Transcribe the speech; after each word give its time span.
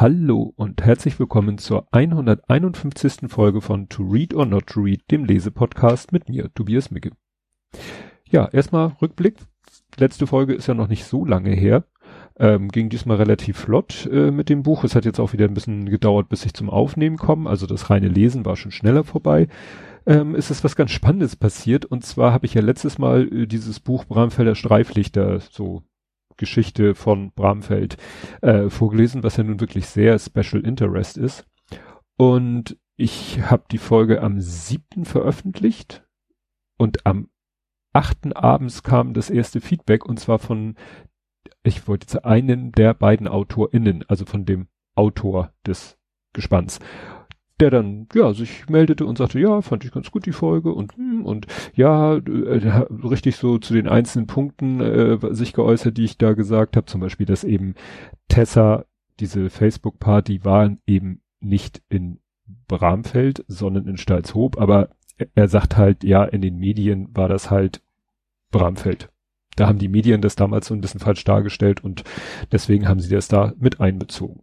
Hallo 0.00 0.54
und 0.56 0.82
herzlich 0.82 1.18
willkommen 1.20 1.58
zur 1.58 1.86
151. 1.92 3.28
Folge 3.28 3.60
von 3.60 3.90
To 3.90 4.02
Read 4.02 4.32
or 4.32 4.46
Not 4.46 4.68
to 4.68 4.80
Read, 4.80 5.02
dem 5.10 5.26
Lesepodcast 5.26 6.10
mit 6.10 6.26
mir, 6.26 6.50
Tobias 6.54 6.90
Micke. 6.90 7.10
Ja, 8.26 8.48
erstmal 8.50 8.96
Rückblick. 9.02 9.36
Letzte 9.98 10.26
Folge 10.26 10.54
ist 10.54 10.66
ja 10.68 10.72
noch 10.72 10.88
nicht 10.88 11.04
so 11.04 11.26
lange 11.26 11.50
her. 11.50 11.84
Ähm, 12.38 12.70
ging 12.70 12.88
diesmal 12.88 13.18
relativ 13.18 13.58
flott 13.58 14.08
äh, 14.10 14.30
mit 14.30 14.48
dem 14.48 14.62
Buch. 14.62 14.84
Es 14.84 14.94
hat 14.94 15.04
jetzt 15.04 15.20
auch 15.20 15.34
wieder 15.34 15.44
ein 15.44 15.52
bisschen 15.52 15.84
gedauert, 15.84 16.30
bis 16.30 16.46
ich 16.46 16.54
zum 16.54 16.70
Aufnehmen 16.70 17.18
komme. 17.18 17.50
Also 17.50 17.66
das 17.66 17.90
reine 17.90 18.08
Lesen 18.08 18.46
war 18.46 18.56
schon 18.56 18.72
schneller 18.72 19.04
vorbei. 19.04 19.48
Ähm, 20.06 20.34
ist 20.34 20.50
es 20.50 20.64
was 20.64 20.76
ganz 20.76 20.92
Spannendes 20.92 21.36
passiert. 21.36 21.84
Und 21.84 22.06
zwar 22.06 22.32
habe 22.32 22.46
ich 22.46 22.54
ja 22.54 22.62
letztes 22.62 22.96
Mal 22.96 23.28
äh, 23.30 23.46
dieses 23.46 23.80
Buch 23.80 24.06
Bramfelder 24.06 24.54
Streiflichter 24.54 25.40
so 25.40 25.82
Geschichte 26.40 26.96
von 26.96 27.30
Bramfeld 27.32 27.96
äh, 28.40 28.68
vorgelesen, 28.68 29.22
was 29.22 29.36
ja 29.36 29.44
nun 29.44 29.60
wirklich 29.60 29.86
sehr 29.86 30.18
Special 30.18 30.64
Interest 30.64 31.16
ist. 31.16 31.46
Und 32.16 32.76
ich 32.96 33.42
habe 33.42 33.64
die 33.70 33.78
Folge 33.78 34.22
am 34.22 34.40
siebten 34.40 35.04
veröffentlicht 35.04 36.04
und 36.78 37.06
am 37.06 37.28
achten 37.92 38.32
abends 38.32 38.82
kam 38.82 39.14
das 39.14 39.30
erste 39.30 39.60
Feedback 39.60 40.06
und 40.06 40.18
zwar 40.18 40.38
von, 40.38 40.76
ich 41.62 41.86
wollte 41.86 42.04
jetzt 42.04 42.24
einen 42.24 42.72
der 42.72 42.94
beiden 42.94 43.28
AutorInnen, 43.28 44.04
also 44.08 44.24
von 44.24 44.44
dem 44.44 44.68
Autor 44.94 45.52
des 45.66 45.98
Gespanns 46.32 46.80
der 47.60 47.70
dann 47.70 48.08
ja 48.14 48.32
sich 48.32 48.68
meldete 48.68 49.04
und 49.04 49.18
sagte, 49.18 49.38
ja, 49.38 49.62
fand 49.62 49.84
ich 49.84 49.92
ganz 49.92 50.10
gut 50.10 50.26
die 50.26 50.32
Folge 50.32 50.72
und 50.72 50.96
hm, 50.96 51.24
und 51.24 51.46
ja, 51.74 52.16
äh, 52.16 52.86
richtig 53.04 53.36
so 53.36 53.58
zu 53.58 53.74
den 53.74 53.88
einzelnen 53.88 54.26
Punkten 54.26 54.80
äh, 54.80 55.18
sich 55.34 55.52
geäußert, 55.52 55.96
die 55.96 56.04
ich 56.04 56.18
da 56.18 56.32
gesagt 56.32 56.76
habe, 56.76 56.86
zum 56.86 57.00
Beispiel, 57.00 57.26
dass 57.26 57.44
eben 57.44 57.74
Tessa 58.28 58.84
diese 59.20 59.50
Facebook-Party 59.50 60.44
war 60.44 60.76
eben 60.86 61.20
nicht 61.40 61.82
in 61.88 62.18
Bramfeld, 62.66 63.44
sondern 63.48 63.86
in 63.86 63.96
Stalzhoop, 63.96 64.58
aber 64.58 64.88
er 65.34 65.48
sagt 65.48 65.76
halt, 65.76 66.02
ja, 66.04 66.24
in 66.24 66.40
den 66.40 66.56
Medien 66.56 67.08
war 67.14 67.28
das 67.28 67.50
halt 67.50 67.82
Bramfeld. 68.50 69.10
Da 69.56 69.66
haben 69.66 69.78
die 69.78 69.88
Medien 69.88 70.22
das 70.22 70.36
damals 70.36 70.66
so 70.66 70.74
ein 70.74 70.80
bisschen 70.80 71.00
falsch 71.00 71.24
dargestellt 71.24 71.84
und 71.84 72.04
deswegen 72.50 72.88
haben 72.88 73.00
sie 73.00 73.10
das 73.14 73.28
da 73.28 73.52
mit 73.58 73.80
einbezogen. 73.80 74.42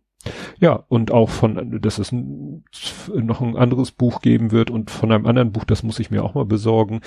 Ja, 0.60 0.84
und 0.88 1.12
auch 1.12 1.30
von, 1.30 1.80
dass 1.82 2.00
es 2.00 2.12
noch 2.12 3.42
ein 3.42 3.56
anderes 3.56 3.92
Buch 3.92 4.22
geben 4.22 4.52
wird 4.52 4.70
und 4.70 4.92
von 4.92 5.12
einem 5.12 5.26
anderen 5.26 5.52
Buch, 5.52 5.64
das 5.64 5.84
muss 5.84 6.00
ich 6.00 6.12
mir 6.12 6.24
auch 6.24 6.34
mal 6.34 6.46
besorgen, 6.46 7.02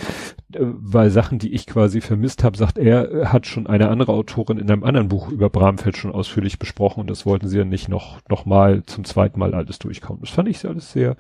äh, 0.53 0.59
weil 0.61 1.11
Sachen, 1.11 1.39
die 1.39 1.53
ich 1.53 1.67
quasi 1.67 2.01
vermisst 2.01 2.45
habe, 2.45 2.57
sagt 2.57 2.79
er, 2.79 3.33
hat 3.33 3.47
schon 3.47 3.67
eine 3.67 3.89
andere 3.89 4.13
Autorin 4.13 4.59
in 4.59 4.71
einem 4.71 4.85
anderen 4.85 5.09
Buch 5.09 5.31
über 5.31 5.51
Bramfeld 5.51 5.97
schon 5.97 6.13
ausführlich 6.13 6.59
besprochen 6.59 7.01
und 7.01 7.11
das 7.11 7.27
wollten 7.27 7.49
sie 7.49 7.59
ja 7.59 7.65
nicht 7.65 7.89
noch, 7.89 8.21
noch 8.29 8.47
mal 8.47 8.85
zum 8.85 9.05
zweiten 9.05 9.39
Mal 9.39 9.55
alles 9.55 9.79
durchkauen. 9.79 10.21
Das 10.21 10.31
fand 10.31 10.49
ich 10.49 10.65
alles 10.67 10.93
sehr 10.93 11.17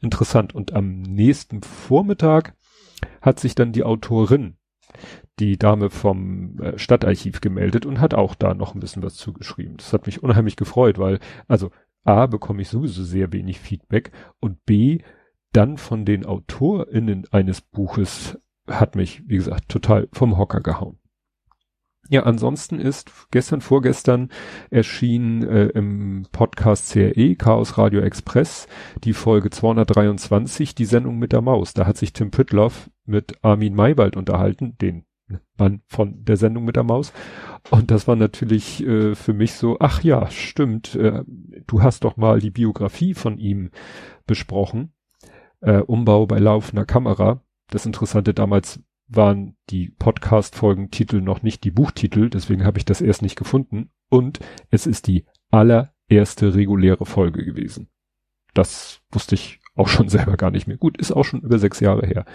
interessant 0.00 0.54
und 0.54 0.74
am 0.74 1.02
nächsten 1.02 1.62
Vormittag 1.62 2.54
hat 3.20 3.40
sich 3.40 3.54
dann 3.54 3.72
die 3.72 3.84
Autorin 3.84 4.56
die 5.38 5.58
Dame 5.58 5.90
vom 5.90 6.60
äh, 6.60 6.78
Stadtarchiv 6.78 7.40
gemeldet 7.40 7.86
und 7.86 8.00
hat 8.00 8.14
auch 8.14 8.34
da 8.34 8.54
noch 8.54 8.74
ein 8.74 8.80
bisschen 8.80 9.02
was 9.02 9.16
zugeschrieben. 9.16 9.76
Das 9.76 9.92
hat 9.92 10.06
mich 10.06 10.22
unheimlich 10.22 10.56
gefreut, 10.56 10.98
weil, 10.98 11.18
also 11.48 11.70
A, 12.04 12.26
bekomme 12.26 12.62
ich 12.62 12.68
sowieso 12.68 13.02
sehr 13.02 13.32
wenig 13.32 13.58
Feedback 13.58 14.12
und 14.40 14.64
B, 14.64 14.98
dann 15.52 15.78
von 15.78 16.04
den 16.04 16.26
AutorInnen 16.26 17.26
eines 17.30 17.60
Buches 17.60 18.38
hat 18.68 18.96
mich, 18.96 19.22
wie 19.28 19.36
gesagt, 19.36 19.68
total 19.68 20.08
vom 20.12 20.36
Hocker 20.36 20.60
gehauen. 20.60 20.98
Ja, 22.10 22.24
ansonsten 22.24 22.78
ist 22.80 23.10
gestern, 23.30 23.62
vorgestern 23.62 24.28
erschien 24.70 25.42
äh, 25.42 25.68
im 25.68 26.26
Podcast 26.32 26.92
CRE, 26.92 27.34
Chaos 27.36 27.78
Radio 27.78 28.00
Express, 28.00 28.66
die 29.04 29.14
Folge 29.14 29.48
223, 29.48 30.74
die 30.74 30.84
Sendung 30.84 31.18
mit 31.18 31.32
der 31.32 31.40
Maus. 31.40 31.72
Da 31.72 31.86
hat 31.86 31.96
sich 31.96 32.12
Tim 32.12 32.30
Püttloff 32.30 32.90
mit 33.06 33.42
Armin 33.42 33.74
Maywald 33.74 34.16
unterhalten, 34.16 34.76
den 34.78 35.06
von 35.86 36.24
der 36.24 36.36
Sendung 36.36 36.64
mit 36.64 36.76
der 36.76 36.82
Maus. 36.82 37.12
Und 37.70 37.90
das 37.90 38.06
war 38.06 38.16
natürlich 38.16 38.84
äh, 38.86 39.14
für 39.14 39.32
mich 39.32 39.54
so, 39.54 39.78
ach 39.80 40.02
ja, 40.02 40.30
stimmt, 40.30 40.94
äh, 40.96 41.22
du 41.66 41.82
hast 41.82 42.04
doch 42.04 42.16
mal 42.16 42.40
die 42.40 42.50
Biografie 42.50 43.14
von 43.14 43.38
ihm 43.38 43.70
besprochen. 44.26 44.92
Äh, 45.60 45.78
Umbau 45.78 46.26
bei 46.26 46.38
laufender 46.38 46.84
Kamera. 46.84 47.42
Das 47.70 47.86
Interessante 47.86 48.34
damals 48.34 48.80
waren 49.06 49.56
die 49.70 49.90
Podcast-Folgentitel 49.90 51.20
noch 51.20 51.42
nicht 51.42 51.64
die 51.64 51.70
Buchtitel, 51.70 52.30
deswegen 52.30 52.64
habe 52.64 52.78
ich 52.78 52.84
das 52.84 53.00
erst 53.00 53.22
nicht 53.22 53.36
gefunden. 53.36 53.90
Und 54.10 54.40
es 54.70 54.86
ist 54.86 55.06
die 55.06 55.24
allererste 55.50 56.54
reguläre 56.54 57.06
Folge 57.06 57.44
gewesen. 57.44 57.88
Das 58.52 59.00
wusste 59.10 59.34
ich 59.36 59.60
auch 59.74 59.88
schon 59.88 60.08
selber 60.10 60.36
gar 60.36 60.50
nicht 60.50 60.66
mehr. 60.66 60.76
Gut, 60.76 60.98
ist 60.98 61.12
auch 61.12 61.24
schon 61.24 61.40
über 61.40 61.58
sechs 61.58 61.80
Jahre 61.80 62.06
her 62.06 62.26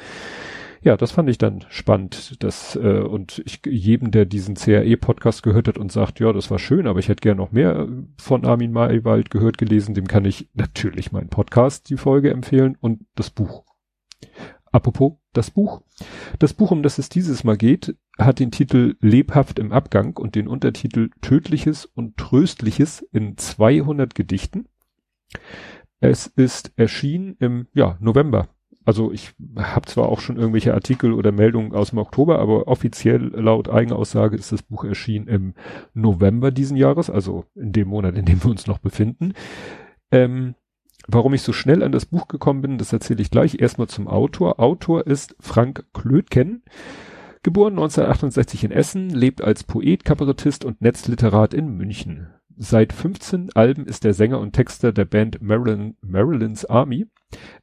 ja, 0.82 0.96
das 0.98 1.12
fand 1.12 1.30
ich 1.30 1.38
dann 1.38 1.66
spannend. 1.70 2.42
Das, 2.44 2.76
äh, 2.76 3.02
und 3.02 3.42
ich, 3.46 3.62
jedem, 3.66 4.12
der 4.12 4.26
diesen 4.26 4.56
CRE-Podcast 4.56 5.44
gehört 5.44 5.68
hat 5.68 5.78
und 5.78 5.92
sagt, 5.92 6.20
ja, 6.20 6.32
das 6.32 6.50
war 6.50 6.60
schön, 6.60 6.88
aber 6.88 7.00
ich 7.00 7.10
hätte 7.10 7.22
gern 7.22 7.38
noch 7.38 7.52
mehr 7.52 7.88
von 8.18 8.46
Armin 8.46 8.72
Maywald 8.72 9.30
gehört, 9.30 9.58
gelesen, 9.58 9.94
dem 9.94 10.08
kann 10.08 10.26
ich 10.26 10.50
natürlich 10.54 11.12
meinen 11.12 11.30
Podcast, 11.30 11.90
die 11.90 11.98
Folge 11.98 12.32
empfehlen 12.32 12.78
und 12.80 13.06
das 13.16 13.30
Buch. 13.30 13.64
Apropos 14.72 15.14
das 15.34 15.52
Buch. 15.52 15.82
Das 16.38 16.54
Buch, 16.54 16.72
um 16.72 16.84
das 16.84 16.98
es 16.98 17.10
dieses 17.10 17.44
Mal 17.44 17.58
geht, 17.58 17.96
hat 18.18 18.40
den 18.40 18.52
Titel 18.52 18.96
Lebhaft 19.02 19.60
im 19.60 19.72
Abgang 19.72 20.16
und 20.18 20.36
den 20.36 20.48
Untertitel 20.48 21.10
Tödliches 21.22 21.86
und 21.86 22.18
Tröstliches 22.18 23.02
in 23.12 23.38
200 23.38 24.14
Gedichten. 24.14 24.68
Es 26.00 26.28
ist 26.28 26.72
erschienen 26.78 27.36
im 27.40 27.68
ja, 27.74 27.98
November 28.00 28.48
also 28.86 29.12
ich 29.12 29.34
habe 29.56 29.88
zwar 29.88 30.10
auch 30.10 30.20
schon 30.20 30.38
irgendwelche 30.38 30.74
Artikel 30.74 31.14
oder 31.14 31.32
Meldungen 31.32 31.74
aus 31.74 31.90
dem 31.90 32.00
Oktober, 32.00 32.40
aber 32.40 32.68
offiziell 32.68 33.28
laut 33.36 33.70
Eigenaussage 33.70 34.36
ist 34.36 34.52
das 34.52 34.64
Buch 34.64 34.84
erschienen 34.84 35.28
im 35.28 35.54
November 35.94 36.52
diesen 36.52 36.78
Jahres, 36.78 37.10
also 37.10 37.46
in 37.56 37.72
dem 37.72 37.90
Monat, 37.90 38.16
in 38.16 38.26
dem 38.26 38.44
wir 38.44 38.50
uns 38.50 38.68
noch 38.68 38.80
befinden. 38.80 39.34
Ähm, 40.12 40.56
warum 41.08 41.34
ich 41.34 41.42
so 41.42 41.54
schnell 41.54 41.84
an 41.84 41.92
das 41.92 42.06
Buch 42.06 42.28
gekommen 42.28 42.62
bin, 42.62 42.78
das 42.78 42.94
erzähle 42.94 43.22
ich 43.22 43.32
gleich. 43.32 43.60
Erstmal 43.60 43.88
zum 43.88 44.08
Autor. 44.08 44.60
Autor 44.60 45.06
ist 45.06 45.36
Frank 45.40 45.86
Klötken. 45.94 46.64
Geboren 47.44 47.74
1968 47.74 48.66
in 48.66 48.72
Essen, 48.72 49.10
lebt 49.10 49.42
als 49.42 49.64
Poet, 49.64 50.04
Kabarettist 50.04 50.66
und 50.66 50.82
Netzliterat 50.82 51.54
in 51.54 51.70
München. 51.70 52.34
Seit 52.62 52.92
15 52.92 53.52
Alben 53.56 53.86
ist 53.86 54.04
er 54.04 54.14
Sänger 54.14 54.42
und 54.42 54.52
Texter 54.52 54.92
der 54.92 55.06
Band 55.06 55.42
Marilyn, 55.42 55.96
Marilyn's 56.02 56.66
Army. 56.66 57.08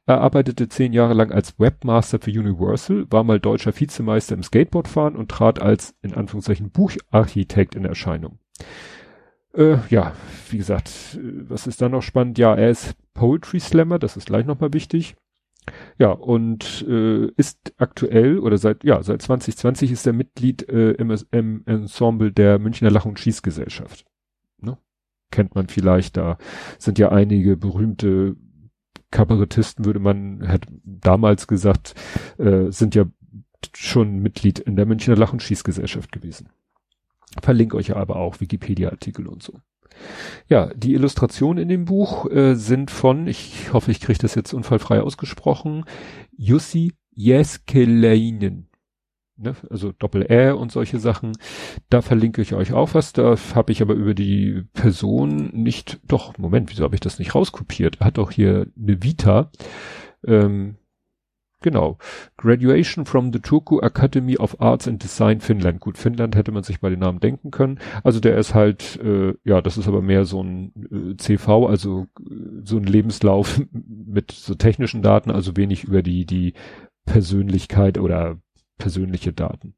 Er 0.07 0.21
arbeitete 0.21 0.69
zehn 0.69 0.91
Jahre 0.91 1.13
lang 1.13 1.31
als 1.31 1.59
Webmaster 1.59 2.17
für 2.17 2.31
Universal, 2.31 3.05
war 3.11 3.23
mal 3.23 3.39
deutscher 3.39 3.79
Vizemeister 3.79 4.33
im 4.33 4.41
Skateboardfahren 4.41 5.15
und 5.15 5.29
trat 5.29 5.61
als, 5.61 5.93
in 6.01 6.15
Anführungszeichen, 6.15 6.71
Bucharchitekt 6.71 7.75
in 7.75 7.85
Erscheinung. 7.85 8.39
Äh, 9.53 9.77
ja, 9.91 10.13
wie 10.49 10.57
gesagt, 10.57 11.19
was 11.47 11.67
ist 11.67 11.79
da 11.79 11.89
noch 11.89 12.01
spannend? 12.01 12.39
Ja, 12.39 12.55
er 12.55 12.71
ist 12.71 12.95
Poetry 13.13 13.59
Slammer, 13.59 13.99
das 13.99 14.17
ist 14.17 14.25
gleich 14.25 14.47
nochmal 14.47 14.73
wichtig. 14.73 15.15
Ja, 15.99 16.09
und 16.09 16.83
äh, 16.89 17.27
ist 17.37 17.71
aktuell 17.77 18.39
oder 18.39 18.57
seit 18.57 18.83
ja 18.83 19.03
seit 19.03 19.21
2020 19.21 19.91
ist 19.91 20.07
er 20.07 20.13
Mitglied 20.13 20.67
äh, 20.69 20.93
im, 20.93 21.15
im 21.29 21.61
Ensemble 21.67 22.31
der 22.31 22.57
Münchner 22.57 22.89
Lach- 22.89 23.05
und 23.05 23.19
Schießgesellschaft 23.19 24.03
kennt 25.31 25.55
man 25.55 25.67
vielleicht, 25.67 26.17
da 26.17 26.37
sind 26.77 26.99
ja 26.99 27.09
einige 27.09 27.57
berühmte 27.57 28.35
Kabarettisten, 29.11 29.85
würde 29.85 29.99
man, 29.99 30.47
hat 30.47 30.65
damals 30.83 31.47
gesagt, 31.47 31.95
äh, 32.37 32.71
sind 32.71 32.95
ja 32.95 33.05
schon 33.73 34.19
Mitglied 34.19 34.59
in 34.59 34.75
der 34.75 34.85
Münchner 34.85 35.15
Lach- 35.15 35.33
und 35.33 35.41
Schießgesellschaft 35.41 36.11
gewesen. 36.11 36.49
Verlinke 37.41 37.77
euch 37.77 37.95
aber 37.95 38.17
auch 38.17 38.39
Wikipedia-Artikel 38.39 39.27
und 39.27 39.43
so. 39.43 39.53
Ja, 40.47 40.71
die 40.73 40.93
Illustrationen 40.93 41.61
in 41.61 41.69
dem 41.69 41.85
Buch 41.85 42.29
äh, 42.29 42.55
sind 42.55 42.91
von, 42.91 43.27
ich 43.27 43.73
hoffe, 43.73 43.91
ich 43.91 43.99
kriege 43.99 44.19
das 44.19 44.35
jetzt 44.35 44.53
unfallfrei 44.53 45.01
ausgesprochen, 45.01 45.85
Jussi 46.35 46.93
Jeskeleinen 47.11 48.69
ne, 49.37 49.55
also 49.69 49.91
Doppel-R 49.91 50.57
und 50.57 50.71
solche 50.71 50.99
Sachen. 50.99 51.33
Da 51.89 52.01
verlinke 52.01 52.41
ich 52.41 52.53
euch 52.53 52.73
auch 52.73 52.93
was. 52.93 53.13
Da 53.13 53.35
habe 53.55 53.71
ich 53.71 53.81
aber 53.81 53.93
über 53.93 54.13
die 54.13 54.63
Person 54.73 55.49
nicht, 55.53 55.99
doch, 56.07 56.37
Moment, 56.37 56.71
wieso 56.71 56.83
habe 56.83 56.95
ich 56.95 57.01
das 57.01 57.19
nicht 57.19 57.35
rauskopiert? 57.35 57.97
Er 57.99 58.07
hat 58.07 58.17
doch 58.17 58.31
hier 58.31 58.67
eine 58.77 59.03
Vita. 59.03 59.51
Ähm, 60.25 60.75
genau. 61.61 61.97
Graduation 62.37 63.05
from 63.05 63.31
the 63.31 63.39
Turku 63.39 63.79
Academy 63.79 64.37
of 64.37 64.59
Arts 64.59 64.87
and 64.87 65.03
Design 65.03 65.41
Finnland. 65.41 65.79
Gut, 65.79 65.97
Finnland 65.97 66.35
hätte 66.35 66.51
man 66.51 66.63
sich 66.63 66.79
bei 66.79 66.89
den 66.89 66.99
Namen 66.99 67.19
denken 67.19 67.51
können. 67.51 67.79
Also 68.03 68.19
der 68.19 68.37
ist 68.37 68.53
halt, 68.53 68.99
äh, 69.03 69.33
ja, 69.43 69.61
das 69.61 69.77
ist 69.77 69.87
aber 69.87 70.01
mehr 70.01 70.25
so 70.25 70.43
ein 70.43 70.73
äh, 70.91 71.17
CV, 71.17 71.67
also 71.67 72.07
äh, 72.19 72.33
so 72.63 72.77
ein 72.77 72.83
Lebenslauf 72.83 73.61
mit 73.71 74.31
so 74.31 74.55
technischen 74.55 75.01
Daten, 75.01 75.31
also 75.31 75.55
wenig 75.55 75.83
über 75.83 76.01
die, 76.03 76.25
die 76.25 76.53
Persönlichkeit 77.05 77.97
oder 77.97 78.37
persönliche 78.77 79.33
Daten. 79.33 79.75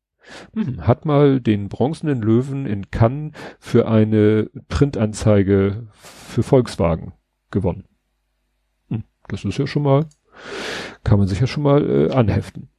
hm, 0.53 0.85
hat 0.85 1.05
mal 1.05 1.39
den 1.39 1.69
bronzenen 1.69 2.21
Löwen 2.21 2.65
in 2.65 2.91
Cannes 2.91 3.33
für 3.59 3.87
eine 3.87 4.49
Printanzeige 4.67 5.87
für 5.93 6.43
Volkswagen 6.43 7.13
gewonnen. 7.51 7.85
Hm, 8.89 9.03
das 9.27 9.45
ist 9.45 9.57
ja 9.57 9.67
schon 9.67 9.83
mal, 9.83 10.05
kann 11.03 11.19
man 11.19 11.27
sich 11.27 11.39
ja 11.39 11.47
schon 11.47 11.63
mal 11.63 11.89
äh, 11.89 12.11
anheften. 12.11 12.69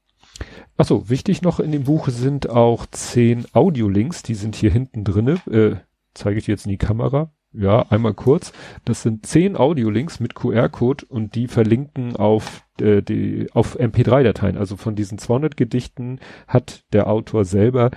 Achso, 0.77 1.11
wichtig 1.11 1.43
noch 1.43 1.61
in 1.61 1.73
dem 1.73 1.85
Buch 1.85 2.09
sind 2.09 2.49
auch 2.49 2.87
zehn 2.87 3.45
Audiolinks, 3.53 4.23
die 4.23 4.35
sind 4.35 4.57
hier 4.57 4.71
hinten 4.71 5.05
drinne. 5.05 5.35
Äh, 5.51 5.77
zeige 6.15 6.39
ich 6.39 6.47
jetzt 6.47 6.65
in 6.65 6.71
die 6.71 6.79
Kamera. 6.79 7.33
Ja, 7.53 7.83
einmal 7.91 8.15
kurz. 8.15 8.53
Das 8.85 9.03
sind 9.03 9.27
zehn 9.27 9.57
Audiolinks 9.57 10.21
mit 10.21 10.35
QR-Code 10.37 11.05
und 11.07 11.35
die 11.35 11.49
verlinken 11.49 12.15
auf 12.15 12.65
äh, 12.81 13.03
die 13.03 13.49
auf 13.53 13.79
MP3-Dateien. 13.79 14.57
Also 14.57 14.77
von 14.77 14.95
diesen 14.95 15.19
200 15.19 15.57
Gedichten 15.57 16.21
hat 16.47 16.85
der 16.93 17.09
Autor 17.09 17.45
selber 17.45 17.91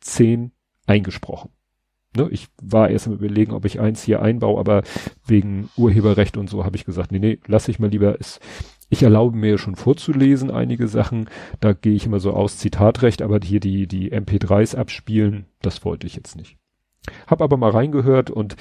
zehn 0.00 0.50
eingesprochen. 0.86 1.50
Ne, 2.16 2.28
ich 2.30 2.48
war 2.60 2.88
erst 2.88 3.06
am 3.06 3.12
überlegen, 3.12 3.52
ob 3.52 3.64
ich 3.64 3.78
eins 3.78 4.02
hier 4.02 4.22
einbaue, 4.22 4.58
aber 4.58 4.82
wegen 5.26 5.68
Urheberrecht 5.76 6.36
und 6.36 6.48
so 6.48 6.64
habe 6.64 6.76
ich 6.76 6.84
gesagt, 6.84 7.12
nee, 7.12 7.18
nee, 7.18 7.38
lass 7.46 7.68
ich 7.68 7.78
mal 7.78 7.90
lieber. 7.90 8.18
Es, 8.18 8.40
ich 8.88 9.02
erlaube 9.02 9.36
mir 9.36 9.58
schon 9.58 9.76
vorzulesen 9.76 10.50
einige 10.50 10.88
Sachen. 10.88 11.28
Da 11.60 11.74
gehe 11.74 11.94
ich 11.94 12.06
immer 12.06 12.18
so 12.18 12.32
aus 12.32 12.58
Zitatrecht, 12.58 13.22
aber 13.22 13.38
hier 13.42 13.60
die 13.60 13.86
die 13.86 14.12
MP3s 14.12 14.74
abspielen, 14.76 15.46
das 15.60 15.84
wollte 15.84 16.06
ich 16.06 16.16
jetzt 16.16 16.36
nicht. 16.36 16.56
Hab 17.26 17.42
aber 17.42 17.56
mal 17.56 17.70
reingehört 17.70 18.30
und 18.30 18.56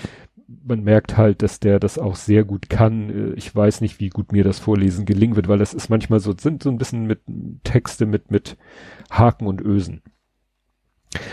man 0.47 0.83
merkt 0.83 1.17
halt, 1.17 1.41
dass 1.41 1.59
der 1.59 1.79
das 1.79 1.97
auch 1.97 2.15
sehr 2.15 2.43
gut 2.43 2.69
kann. 2.69 3.09
Äh, 3.09 3.33
ich 3.33 3.55
weiß 3.55 3.81
nicht, 3.81 3.99
wie 3.99 4.09
gut 4.09 4.31
mir 4.31 4.43
das 4.43 4.59
Vorlesen 4.59 5.05
gelingen 5.05 5.35
wird, 5.35 5.47
weil 5.47 5.59
das 5.59 5.73
ist 5.73 5.89
manchmal 5.89 6.19
so, 6.19 6.33
sind 6.37 6.63
so 6.63 6.69
ein 6.69 6.77
bisschen 6.77 7.05
mit 7.05 7.21
Texte 7.63 8.05
mit, 8.05 8.31
mit 8.31 8.57
Haken 9.09 9.47
und 9.47 9.61
Ösen. 9.61 10.01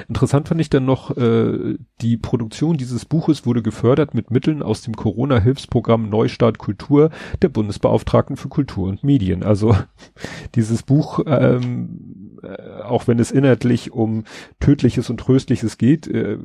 Interessant 0.09 0.49
fand 0.49 0.61
ich 0.61 0.71
dann 0.71 0.85
noch, 0.85 1.17
äh, 1.17 1.77
die 2.01 2.17
Produktion 2.17 2.77
dieses 2.77 3.05
Buches 3.05 3.47
wurde 3.47 3.63
gefördert 3.63 4.15
mit 4.15 4.31
Mitteln 4.31 4.63
aus 4.63 4.83
dem 4.83 4.95
Corona-Hilfsprogramm 4.95 6.09
Neustart 6.09 6.59
Kultur 6.59 7.11
der 7.41 7.49
Bundesbeauftragten 7.49 8.37
für 8.37 8.49
Kultur 8.49 8.89
und 8.89 9.03
Medien. 9.03 9.43
Also 9.43 9.77
dieses 10.55 10.83
Buch, 10.83 11.21
ähm, 11.27 12.39
äh, 12.43 12.83
auch 12.83 13.09
wenn 13.09 13.19
es 13.19 13.31
inhaltlich 13.31 13.93
um 13.93 14.25
Tödliches 14.61 15.11
und 15.11 15.19
Tröstliches 15.19 15.79
geht, 15.79 16.07
äh, 16.07 16.39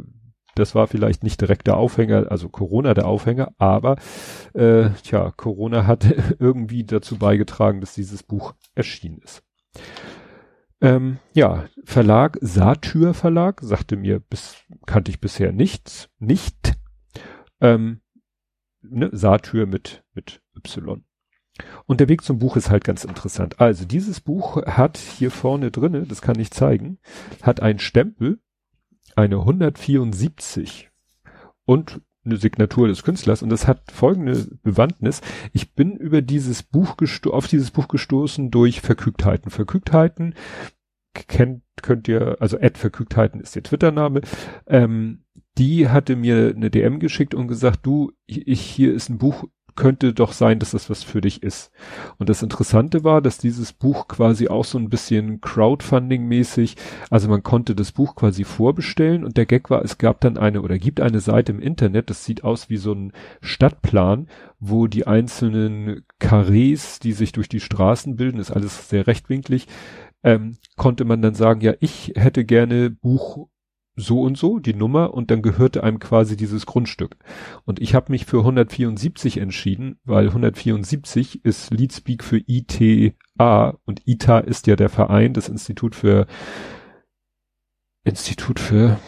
das 0.57 0.75
war 0.75 0.87
vielleicht 0.87 1.23
nicht 1.23 1.39
direkt 1.41 1.67
der 1.67 1.77
Aufhänger, 1.77 2.27
also 2.29 2.49
Corona 2.49 2.93
der 2.93 3.07
Aufhänger, 3.07 3.53
aber 3.57 3.97
äh, 4.53 4.89
tja, 5.03 5.31
Corona 5.35 5.85
hat 5.85 6.05
irgendwie 6.39 6.83
dazu 6.83 7.17
beigetragen, 7.17 7.81
dass 7.81 7.93
dieses 7.93 8.23
Buch 8.23 8.53
erschienen 8.75 9.19
ist. 9.23 9.43
Ähm, 10.79 11.17
ja, 11.33 11.65
Verlag, 11.83 12.37
Satyr 12.41 13.13
Verlag, 13.13 13.61
sagte 13.61 13.97
mir, 13.97 14.19
bis, 14.19 14.57
kannte 14.85 15.09
ich 15.09 15.19
bisher 15.19 15.51
nichts, 15.51 16.09
nicht. 16.19 16.73
Ähm, 17.59 18.01
ne, 18.81 19.09
Satyr 19.11 19.65
mit, 19.65 20.03
mit 20.13 20.41
Y. 20.55 21.03
Und 21.85 21.99
der 21.99 22.09
Weg 22.09 22.23
zum 22.23 22.37
Buch 22.37 22.55
ist 22.55 22.69
halt 22.69 22.83
ganz 22.83 23.03
interessant. 23.03 23.59
Also 23.59 23.85
dieses 23.85 24.21
Buch 24.21 24.63
hat 24.65 24.97
hier 24.97 25.31
vorne 25.31 25.71
drinne, 25.71 26.03
das 26.03 26.21
kann 26.21 26.39
ich 26.39 26.51
zeigen, 26.51 26.99
hat 27.41 27.61
einen 27.61 27.79
Stempel 27.79 28.39
eine 29.17 29.39
174 29.39 30.89
und 31.65 32.01
eine 32.23 32.37
Signatur 32.37 32.87
des 32.87 33.03
Künstlers 33.03 33.41
und 33.41 33.49
das 33.49 33.67
hat 33.67 33.91
folgende 33.91 34.47
Bewandtnis. 34.63 35.21
Ich 35.53 35.73
bin 35.73 35.95
über 35.95 36.21
dieses 36.21 36.61
Buch 36.61 36.97
auf 37.31 37.47
dieses 37.47 37.71
Buch 37.71 37.87
gestoßen 37.87 38.51
durch 38.51 38.81
Verkügtheiten. 38.81 39.49
Verkügtheiten 39.49 40.35
kennt, 41.13 41.63
könnt 41.81 42.07
ihr, 42.07 42.37
also 42.39 42.57
Ed 42.57 42.77
Verkügtheiten 42.77 43.41
ist 43.41 43.55
der 43.55 43.63
Twitter-Name. 43.63 44.21
Ähm, 44.67 45.23
die 45.57 45.89
hatte 45.89 46.15
mir 46.15 46.53
eine 46.55 46.69
DM 46.69 46.99
geschickt 46.99 47.33
und 47.33 47.47
gesagt, 47.47 47.79
du, 47.85 48.11
ich, 48.27 48.61
hier 48.61 48.93
ist 48.93 49.09
ein 49.09 49.17
Buch 49.17 49.45
könnte 49.77 50.13
doch 50.13 50.33
sein, 50.33 50.59
dass 50.59 50.71
das 50.71 50.89
was 50.89 51.03
für 51.03 51.21
dich 51.21 51.41
ist. 51.41 51.71
Und 52.17 52.27
das 52.27 52.43
Interessante 52.43 53.05
war, 53.05 53.21
dass 53.21 53.37
dieses 53.37 53.71
Buch 53.71 54.09
quasi 54.09 54.49
auch 54.49 54.65
so 54.65 54.77
ein 54.77 54.89
bisschen 54.89 55.39
Crowdfunding-mäßig, 55.39 56.75
also 57.09 57.29
man 57.29 57.43
konnte 57.43 57.75
das 57.75 57.93
Buch 57.93 58.15
quasi 58.15 58.43
vorbestellen 58.43 59.23
und 59.23 59.37
der 59.37 59.45
Gag 59.45 59.69
war, 59.69 59.85
es 59.85 59.97
gab 59.97 60.19
dann 60.19 60.37
eine 60.37 60.61
oder 60.61 60.77
gibt 60.77 60.99
eine 60.99 61.21
Seite 61.21 61.53
im 61.53 61.61
Internet, 61.61 62.09
das 62.09 62.25
sieht 62.25 62.43
aus 62.43 62.69
wie 62.69 62.77
so 62.77 62.91
ein 62.91 63.13
Stadtplan, 63.39 64.27
wo 64.59 64.87
die 64.87 65.07
einzelnen 65.07 66.03
Karrees, 66.19 66.99
die 66.99 67.13
sich 67.13 67.31
durch 67.31 67.47
die 67.47 67.61
Straßen 67.61 68.17
bilden, 68.17 68.39
ist 68.39 68.51
alles 68.51 68.89
sehr 68.89 69.07
rechtwinklig, 69.07 69.67
ähm, 70.23 70.57
konnte 70.75 71.05
man 71.05 71.21
dann 71.21 71.35
sagen, 71.35 71.61
ja, 71.61 71.73
ich 71.79 72.13
hätte 72.15 72.43
gerne 72.43 72.89
Buch 72.89 73.47
so 73.97 74.21
und 74.21 74.37
so, 74.37 74.59
die 74.59 74.75
Nummer, 74.75 75.13
und 75.13 75.31
dann 75.31 75.41
gehörte 75.41 75.83
einem 75.83 75.99
quasi 75.99 76.37
dieses 76.37 76.65
Grundstück. 76.65 77.17
Und 77.65 77.81
ich 77.81 77.95
habe 77.95 78.11
mich 78.11 78.25
für 78.25 78.39
174 78.39 79.37
entschieden, 79.37 79.99
weil 80.05 80.27
174 80.27 81.43
ist 81.43 81.71
Leadspeak 81.71 82.23
für 82.23 82.39
ITA 82.45 83.77
und 83.85 84.07
ITA 84.07 84.39
ist 84.39 84.67
ja 84.67 84.75
der 84.75 84.89
Verein, 84.89 85.33
das 85.33 85.49
Institut 85.49 85.95
für 85.95 86.27
Institut 88.05 88.59
für 88.59 88.99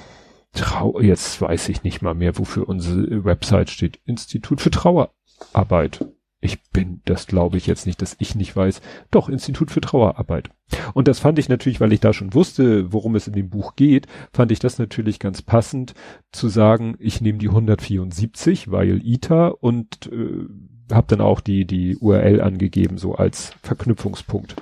Trau, 0.51 0.99
jetzt 0.99 1.39
weiß 1.39 1.69
ich 1.69 1.83
nicht 1.83 2.01
mal 2.01 2.15
mehr, 2.15 2.37
wofür 2.37 2.67
unsere 2.67 3.23
Website 3.23 3.69
steht. 3.69 3.99
Institut 4.05 4.59
für 4.59 4.71
Trauerarbeit. 4.71 6.05
Ich 6.41 6.63
bin, 6.71 7.01
das 7.03 7.27
glaube 7.27 7.57
ich 7.57 7.67
jetzt 7.67 7.85
nicht, 7.85 8.01
dass 8.01 8.15
ich 8.19 8.33
nicht 8.35 8.55
weiß. 8.55 8.81
Doch, 9.11 9.27
Institut 9.27 9.71
für 9.71 9.81
Trauerarbeit. 9.81 10.49
Und 10.93 11.09
das 11.09 11.19
fand 11.19 11.37
ich 11.37 11.49
natürlich, 11.49 11.81
weil 11.81 11.91
ich 11.91 11.99
da 11.99 12.13
schon 12.13 12.33
wusste, 12.33 12.93
worum 12.93 13.15
es 13.15 13.27
in 13.27 13.33
dem 13.33 13.49
Buch 13.49 13.75
geht, 13.75 14.07
fand 14.31 14.51
ich 14.51 14.59
das 14.59 14.79
natürlich 14.79 15.19
ganz 15.19 15.41
passend 15.41 15.93
zu 16.31 16.47
sagen, 16.47 16.95
ich 16.99 17.19
nehme 17.19 17.39
die 17.39 17.49
174, 17.49 18.71
weil 18.71 19.05
ITA 19.05 19.47
und 19.49 20.09
äh, 20.11 20.45
habe 20.93 21.07
dann 21.07 21.21
auch 21.21 21.41
die, 21.41 21.65
die 21.65 21.97
URL 21.97 22.41
angegeben, 22.41 22.97
so 22.97 23.15
als 23.15 23.53
Verknüpfungspunkt. 23.61 24.55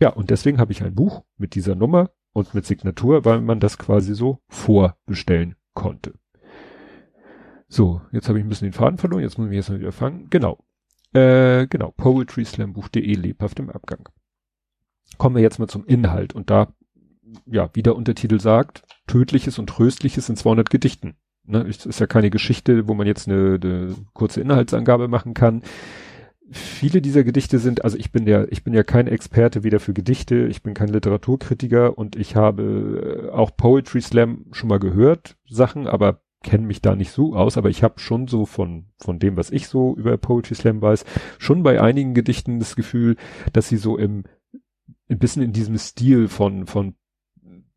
Ja, 0.00 0.10
und 0.10 0.30
deswegen 0.30 0.58
habe 0.58 0.72
ich 0.72 0.82
ein 0.82 0.94
Buch 0.94 1.24
mit 1.38 1.54
dieser 1.54 1.74
Nummer 1.74 2.10
und 2.32 2.52
mit 2.52 2.66
Signatur, 2.66 3.24
weil 3.24 3.40
man 3.40 3.60
das 3.60 3.78
quasi 3.78 4.14
so 4.14 4.40
vorbestellen 4.48 5.56
konnte. 5.72 6.14
So, 7.68 8.00
jetzt 8.12 8.28
habe 8.28 8.38
ich 8.38 8.44
ein 8.44 8.48
bisschen 8.48 8.68
den 8.68 8.74
Faden 8.74 8.98
verloren, 8.98 9.22
jetzt 9.22 9.38
muss 9.38 9.46
ich 9.46 9.50
mich 9.50 9.56
jetzt 9.56 9.70
mal 9.70 9.80
wieder 9.80 9.92
fangen. 9.92 10.28
Genau. 10.30 10.64
Äh, 11.12 11.66
genau, 11.68 11.92
poetryslambuch.de 11.96 13.14
lebhaft 13.14 13.58
im 13.60 13.70
Abgang. 13.70 14.08
Kommen 15.16 15.36
wir 15.36 15.42
jetzt 15.42 15.58
mal 15.58 15.68
zum 15.68 15.84
Inhalt 15.86 16.34
und 16.34 16.50
da, 16.50 16.74
ja, 17.46 17.70
wie 17.72 17.82
der 17.82 17.96
Untertitel 17.96 18.40
sagt, 18.40 18.82
tödliches 19.06 19.58
und 19.58 19.68
tröstliches 19.68 20.28
in 20.28 20.36
200 20.36 20.70
Gedichten. 20.70 21.16
Ne, 21.46 21.60
ist 21.60 22.00
ja 22.00 22.06
keine 22.06 22.30
Geschichte, 22.30 22.88
wo 22.88 22.94
man 22.94 23.06
jetzt 23.06 23.28
eine, 23.28 23.60
eine 23.62 23.94
kurze 24.14 24.40
Inhaltsangabe 24.40 25.08
machen 25.08 25.34
kann. 25.34 25.62
Viele 26.50 27.02
dieser 27.02 27.22
Gedichte 27.22 27.58
sind, 27.58 27.84
also 27.84 27.98
ich 27.98 28.12
bin 28.12 28.26
ja, 28.26 28.44
ich 28.48 28.64
bin 28.64 28.72
ja 28.72 28.82
kein 28.82 29.06
Experte 29.06 29.62
weder 29.62 29.78
für 29.78 29.92
Gedichte, 29.92 30.46
ich 30.46 30.62
bin 30.62 30.74
kein 30.74 30.88
Literaturkritiker 30.88 31.96
und 31.98 32.16
ich 32.16 32.34
habe 32.34 33.28
äh, 33.28 33.30
auch 33.30 33.56
Poetry 33.56 34.00
Slam 34.00 34.46
schon 34.52 34.68
mal 34.68 34.78
gehört, 34.78 35.36
Sachen, 35.46 35.86
aber 35.86 36.22
kenne 36.44 36.66
mich 36.66 36.80
da 36.80 36.94
nicht 36.94 37.10
so 37.10 37.34
aus, 37.34 37.58
aber 37.58 37.70
ich 37.70 37.82
habe 37.82 37.98
schon 37.98 38.28
so 38.28 38.46
von, 38.46 38.86
von 38.98 39.18
dem, 39.18 39.36
was 39.36 39.50
ich 39.50 39.66
so 39.66 39.96
über 39.96 40.16
Poetry 40.16 40.54
Slam 40.54 40.80
weiß, 40.80 41.04
schon 41.38 41.64
bei 41.64 41.80
einigen 41.80 42.14
Gedichten 42.14 42.60
das 42.60 42.76
Gefühl, 42.76 43.16
dass 43.52 43.68
sie 43.68 43.78
so 43.78 43.98
im, 43.98 44.24
ein 45.08 45.18
bisschen 45.18 45.42
in 45.42 45.52
diesem 45.52 45.76
Stil 45.78 46.28
von, 46.28 46.66
von 46.66 46.94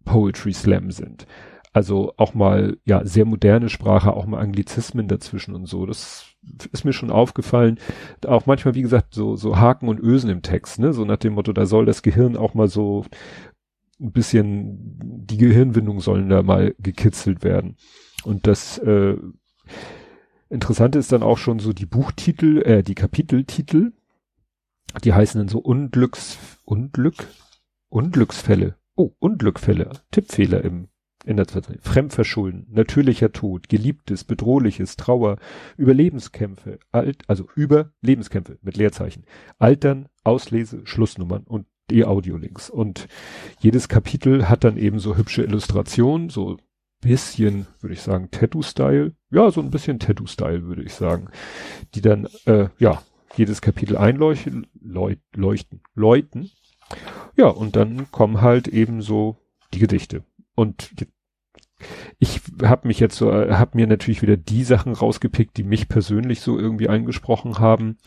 Poetry 0.05 0.53
Slam 0.53 0.91
sind. 0.91 1.25
Also 1.73 2.13
auch 2.17 2.33
mal, 2.33 2.77
ja, 2.85 3.05
sehr 3.05 3.25
moderne 3.25 3.69
Sprache, 3.69 4.13
auch 4.13 4.25
mal 4.25 4.39
Anglizismen 4.39 5.07
dazwischen 5.07 5.53
und 5.53 5.67
so. 5.67 5.85
Das 5.85 6.35
ist 6.71 6.85
mir 6.85 6.93
schon 6.93 7.11
aufgefallen. 7.11 7.77
Auch 8.25 8.45
manchmal, 8.47 8.73
wie 8.73 8.81
gesagt, 8.81 9.13
so, 9.13 9.35
so 9.35 9.57
Haken 9.57 9.87
und 9.87 9.99
Ösen 9.99 10.29
im 10.29 10.41
Text, 10.41 10.79
ne? 10.79 10.93
So 10.93 11.05
nach 11.05 11.17
dem 11.17 11.33
Motto, 11.33 11.53
da 11.53 11.65
soll 11.65 11.85
das 11.85 12.01
Gehirn 12.01 12.35
auch 12.35 12.53
mal 12.55 12.67
so 12.67 13.05
ein 13.99 14.11
bisschen, 14.11 14.97
die 15.27 15.37
Gehirnwindung 15.37 15.99
sollen 15.99 16.29
da 16.29 16.41
mal 16.41 16.73
gekitzelt 16.79 17.43
werden. 17.43 17.75
Und 18.23 18.47
das 18.47 18.77
äh, 18.79 19.15
Interessante 20.49 20.99
ist 20.99 21.11
dann 21.11 21.23
auch 21.23 21.37
schon 21.37 21.59
so 21.59 21.73
die 21.73 21.85
Buchtitel, 21.85 22.61
äh, 22.63 22.83
die 22.83 22.95
Kapiteltitel, 22.95 23.91
die 25.03 25.13
heißen 25.13 25.39
dann 25.39 25.49
so 25.49 25.59
Unglücks, 25.59 26.37
Unglück, 26.63 27.27
Unglücksfälle. 27.89 28.75
Oh, 28.95 29.11
Unglückfälle, 29.19 29.91
Tippfehler 30.11 30.63
im 30.63 30.87
in 31.27 31.35
der 31.35 31.47
Zeit. 31.47 31.67
Fremdverschulden, 31.81 32.67
natürlicher 32.69 33.33
Tod, 33.33 33.67
Geliebtes, 33.67 34.23
Bedrohliches, 34.23 34.95
Trauer, 34.95 35.37
Überlebenskämpfe, 35.75 36.79
alt, 36.91 37.23
also 37.27 37.47
Überlebenskämpfe 37.53 38.57
mit 38.61 38.77
Leerzeichen, 38.77 39.25
Altern, 39.59 40.07
Auslese, 40.23 40.81
Schlussnummern 40.85 41.43
und 41.43 41.67
die 41.89 42.05
Audiolinks. 42.05 42.69
Und 42.69 43.07
jedes 43.59 43.89
Kapitel 43.89 44.47
hat 44.47 44.63
dann 44.63 44.77
eben 44.77 44.99
so 44.99 45.17
hübsche 45.17 45.43
Illustrationen, 45.43 46.29
so 46.29 46.57
bisschen, 47.07 47.67
würde 47.79 47.93
ich 47.93 48.01
sagen, 48.01 48.29
Tattoo-Style. 48.31 49.13
Ja, 49.31 49.49
so 49.49 49.61
ein 49.61 49.71
bisschen 49.71 49.99
Tattoo-Style, 49.99 50.63
würde 50.63 50.83
ich 50.83 50.93
sagen. 50.93 51.29
Die 51.95 52.01
dann, 52.01 52.27
äh, 52.45 52.67
ja, 52.79 53.01
jedes 53.35 53.61
Kapitel 53.61 53.97
einleuchten, 53.97 54.67
leuchten, 54.81 55.81
leuchten. 55.93 56.51
Ja, 57.37 57.47
und 57.47 57.75
dann 57.75 58.11
kommen 58.11 58.41
halt 58.41 58.67
eben 58.67 59.01
so 59.01 59.37
die 59.73 59.79
Gedichte. 59.79 60.23
Und 60.55 60.91
ich 62.19 62.41
habe 62.63 62.87
mich 62.87 62.99
jetzt 62.99 63.15
so, 63.15 63.31
habe 63.31 63.77
mir 63.77 63.87
natürlich 63.87 64.21
wieder 64.21 64.35
die 64.35 64.63
Sachen 64.63 64.93
rausgepickt, 64.93 65.55
die 65.57 65.63
mich 65.63 65.87
persönlich 65.87 66.41
so 66.41 66.59
irgendwie 66.59 66.89
eingesprochen 66.89 67.59
haben. 67.59 67.97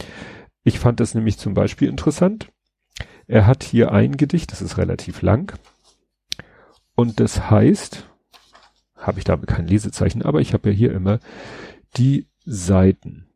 Ich 0.62 0.78
fand 0.78 1.00
das 1.00 1.14
nämlich 1.14 1.38
zum 1.38 1.54
Beispiel 1.54 1.88
interessant. 1.88 2.52
Er 3.26 3.46
hat 3.46 3.62
hier 3.62 3.92
ein 3.92 4.16
Gedicht, 4.16 4.52
das 4.52 4.60
ist 4.60 4.76
relativ 4.76 5.22
lang. 5.22 5.58
Und 6.96 7.20
das 7.20 7.48
heißt, 7.48 8.09
habe 9.00 9.18
ich 9.18 9.24
da 9.24 9.36
kein 9.36 9.66
Lesezeichen, 9.66 10.22
aber 10.22 10.40
ich 10.40 10.52
habe 10.52 10.70
ja 10.70 10.74
hier 10.74 10.92
immer 10.92 11.18
die 11.96 12.28
Seiten. 12.44 13.26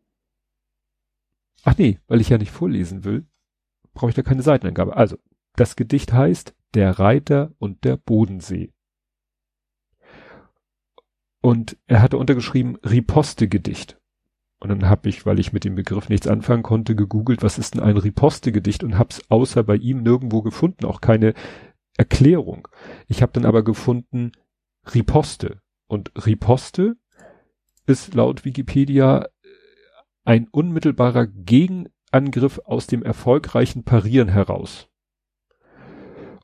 Ach 1.64 1.76
nee, 1.78 1.98
weil 2.06 2.20
ich 2.20 2.28
ja 2.28 2.38
nicht 2.38 2.52
vorlesen 2.52 3.04
will, 3.04 3.26
brauche 3.94 4.10
ich 4.10 4.14
da 4.14 4.22
keine 4.22 4.42
Seitenangabe. 4.42 4.96
Also, 4.96 5.16
das 5.56 5.76
Gedicht 5.76 6.12
heißt 6.12 6.54
Der 6.74 6.98
Reiter 6.98 7.52
und 7.58 7.84
der 7.84 7.96
Bodensee. 7.96 8.72
Und 11.40 11.76
er 11.86 12.02
hatte 12.02 12.18
untergeschrieben 12.18 12.76
Riposte-Gedicht. 12.76 14.00
Und 14.60 14.70
dann 14.70 14.88
habe 14.88 15.08
ich, 15.10 15.26
weil 15.26 15.38
ich 15.38 15.52
mit 15.52 15.64
dem 15.64 15.74
Begriff 15.74 16.08
nichts 16.08 16.26
anfangen 16.26 16.62
konnte, 16.62 16.96
gegoogelt, 16.96 17.42
was 17.42 17.58
ist 17.58 17.74
denn 17.74 17.82
ein 17.82 17.98
Riposte-Gedicht 17.98 18.82
und 18.82 18.98
hab's 18.98 19.20
außer 19.28 19.62
bei 19.62 19.76
ihm 19.76 20.02
nirgendwo 20.02 20.40
gefunden, 20.42 20.86
auch 20.86 21.02
keine 21.02 21.34
Erklärung. 21.96 22.66
Ich 23.08 23.20
habe 23.20 23.32
dann 23.32 23.44
aber 23.44 23.62
gefunden 23.62 24.32
Riposte. 24.92 25.60
Und 25.86 26.12
Riposte 26.26 26.96
ist 27.86 28.14
laut 28.14 28.44
Wikipedia 28.44 29.28
ein 30.24 30.48
unmittelbarer 30.50 31.26
Gegenangriff 31.26 32.60
aus 32.64 32.86
dem 32.86 33.02
erfolgreichen 33.02 33.84
Parieren 33.84 34.28
heraus 34.28 34.88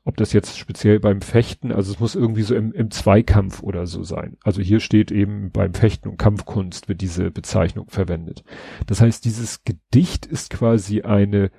ob 0.03 0.17
das 0.17 0.33
jetzt 0.33 0.57
speziell 0.57 0.99
beim 0.99 1.21
Fechten, 1.21 1.71
also 1.71 1.91
es 1.91 1.99
muss 1.99 2.15
irgendwie 2.15 2.41
so 2.41 2.55
im, 2.55 2.73
im 2.73 2.89
Zweikampf 2.89 3.61
oder 3.61 3.85
so 3.85 4.03
sein. 4.03 4.37
Also 4.43 4.61
hier 4.61 4.79
steht 4.79 5.11
eben 5.11 5.51
beim 5.51 5.73
Fechten 5.73 6.09
und 6.09 6.17
Kampfkunst 6.17 6.89
wird 6.89 7.01
diese 7.01 7.29
Bezeichnung 7.29 7.89
verwendet. 7.89 8.43
Das 8.87 9.01
heißt, 9.01 9.23
dieses 9.25 9.63
Gedicht 9.63 10.25
ist 10.25 10.49
quasi 10.49 11.01
eine, 11.01 11.51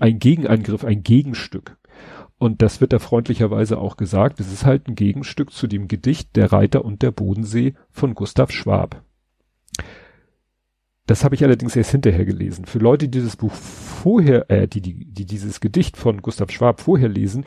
ein 0.00 0.18
Gegenangriff, 0.18 0.84
ein 0.84 1.04
Gegenstück. 1.04 1.78
Und 2.38 2.60
das 2.60 2.80
wird 2.80 2.92
da 2.92 2.98
freundlicherweise 2.98 3.78
auch 3.78 3.96
gesagt. 3.96 4.40
Es 4.40 4.52
ist 4.52 4.66
halt 4.66 4.88
ein 4.88 4.94
Gegenstück 4.94 5.52
zu 5.52 5.66
dem 5.66 5.88
Gedicht 5.88 6.36
Der 6.36 6.52
Reiter 6.52 6.84
und 6.84 7.02
der 7.02 7.10
Bodensee 7.10 7.74
von 7.90 8.14
Gustav 8.14 8.50
Schwab. 8.50 9.02
Das 11.06 11.24
habe 11.24 11.36
ich 11.36 11.44
allerdings 11.44 11.76
erst 11.76 11.92
hinterher 11.92 12.24
gelesen. 12.24 12.64
Für 12.66 12.80
Leute, 12.80 13.06
die 13.06 13.18
dieses 13.18 13.36
Buch 13.36 13.52
vorher, 13.52 14.50
äh, 14.50 14.66
die, 14.66 14.80
die, 14.80 15.04
die 15.04 15.24
dieses 15.24 15.60
Gedicht 15.60 15.96
von 15.96 16.20
Gustav 16.20 16.50
Schwab 16.50 16.80
vorher 16.80 17.08
lesen, 17.08 17.44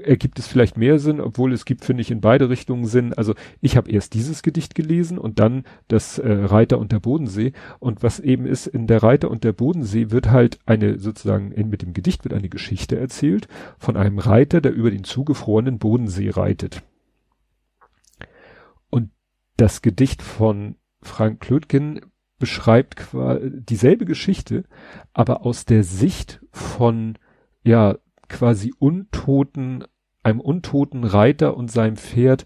ergibt 0.00 0.38
es 0.38 0.46
vielleicht 0.46 0.76
mehr 0.76 0.98
Sinn, 0.98 1.20
obwohl 1.20 1.52
es 1.52 1.64
gibt, 1.64 1.84
finde 1.84 2.00
ich, 2.00 2.10
in 2.10 2.20
beide 2.20 2.48
Richtungen 2.48 2.86
Sinn. 2.86 3.12
Also 3.12 3.34
ich 3.60 3.76
habe 3.76 3.90
erst 3.90 4.14
dieses 4.14 4.42
Gedicht 4.42 4.74
gelesen 4.74 5.18
und 5.18 5.38
dann 5.38 5.64
das 5.88 6.18
äh, 6.18 6.30
Reiter 6.30 6.78
und 6.78 6.92
der 6.92 7.00
Bodensee. 7.00 7.52
Und 7.78 8.02
was 8.02 8.20
eben 8.20 8.46
ist, 8.46 8.66
in 8.66 8.86
der 8.86 9.02
Reiter 9.02 9.30
und 9.30 9.44
der 9.44 9.52
Bodensee 9.52 10.10
wird 10.10 10.30
halt 10.30 10.58
eine, 10.66 10.98
sozusagen, 10.98 11.52
in, 11.52 11.68
mit 11.68 11.82
dem 11.82 11.92
Gedicht 11.92 12.24
wird 12.24 12.34
eine 12.34 12.48
Geschichte 12.48 12.98
erzählt 12.98 13.48
von 13.78 13.96
einem 13.96 14.18
Reiter, 14.18 14.60
der 14.60 14.72
über 14.72 14.90
den 14.90 15.04
zugefrorenen 15.04 15.78
Bodensee 15.78 16.30
reitet. 16.30 16.82
Und 18.90 19.10
das 19.56 19.82
Gedicht 19.82 20.22
von 20.22 20.76
Frank 21.00 21.40
Klötgen 21.40 22.00
beschreibt 22.38 23.08
dieselbe 23.42 24.04
Geschichte, 24.04 24.64
aber 25.12 25.44
aus 25.44 25.64
der 25.64 25.82
Sicht 25.82 26.40
von, 26.52 27.18
ja, 27.64 27.98
quasi 28.28 28.72
untoten, 28.78 29.84
einem 30.22 30.40
untoten 30.40 31.04
Reiter 31.04 31.56
und 31.56 31.70
seinem 31.70 31.96
Pferd 31.96 32.44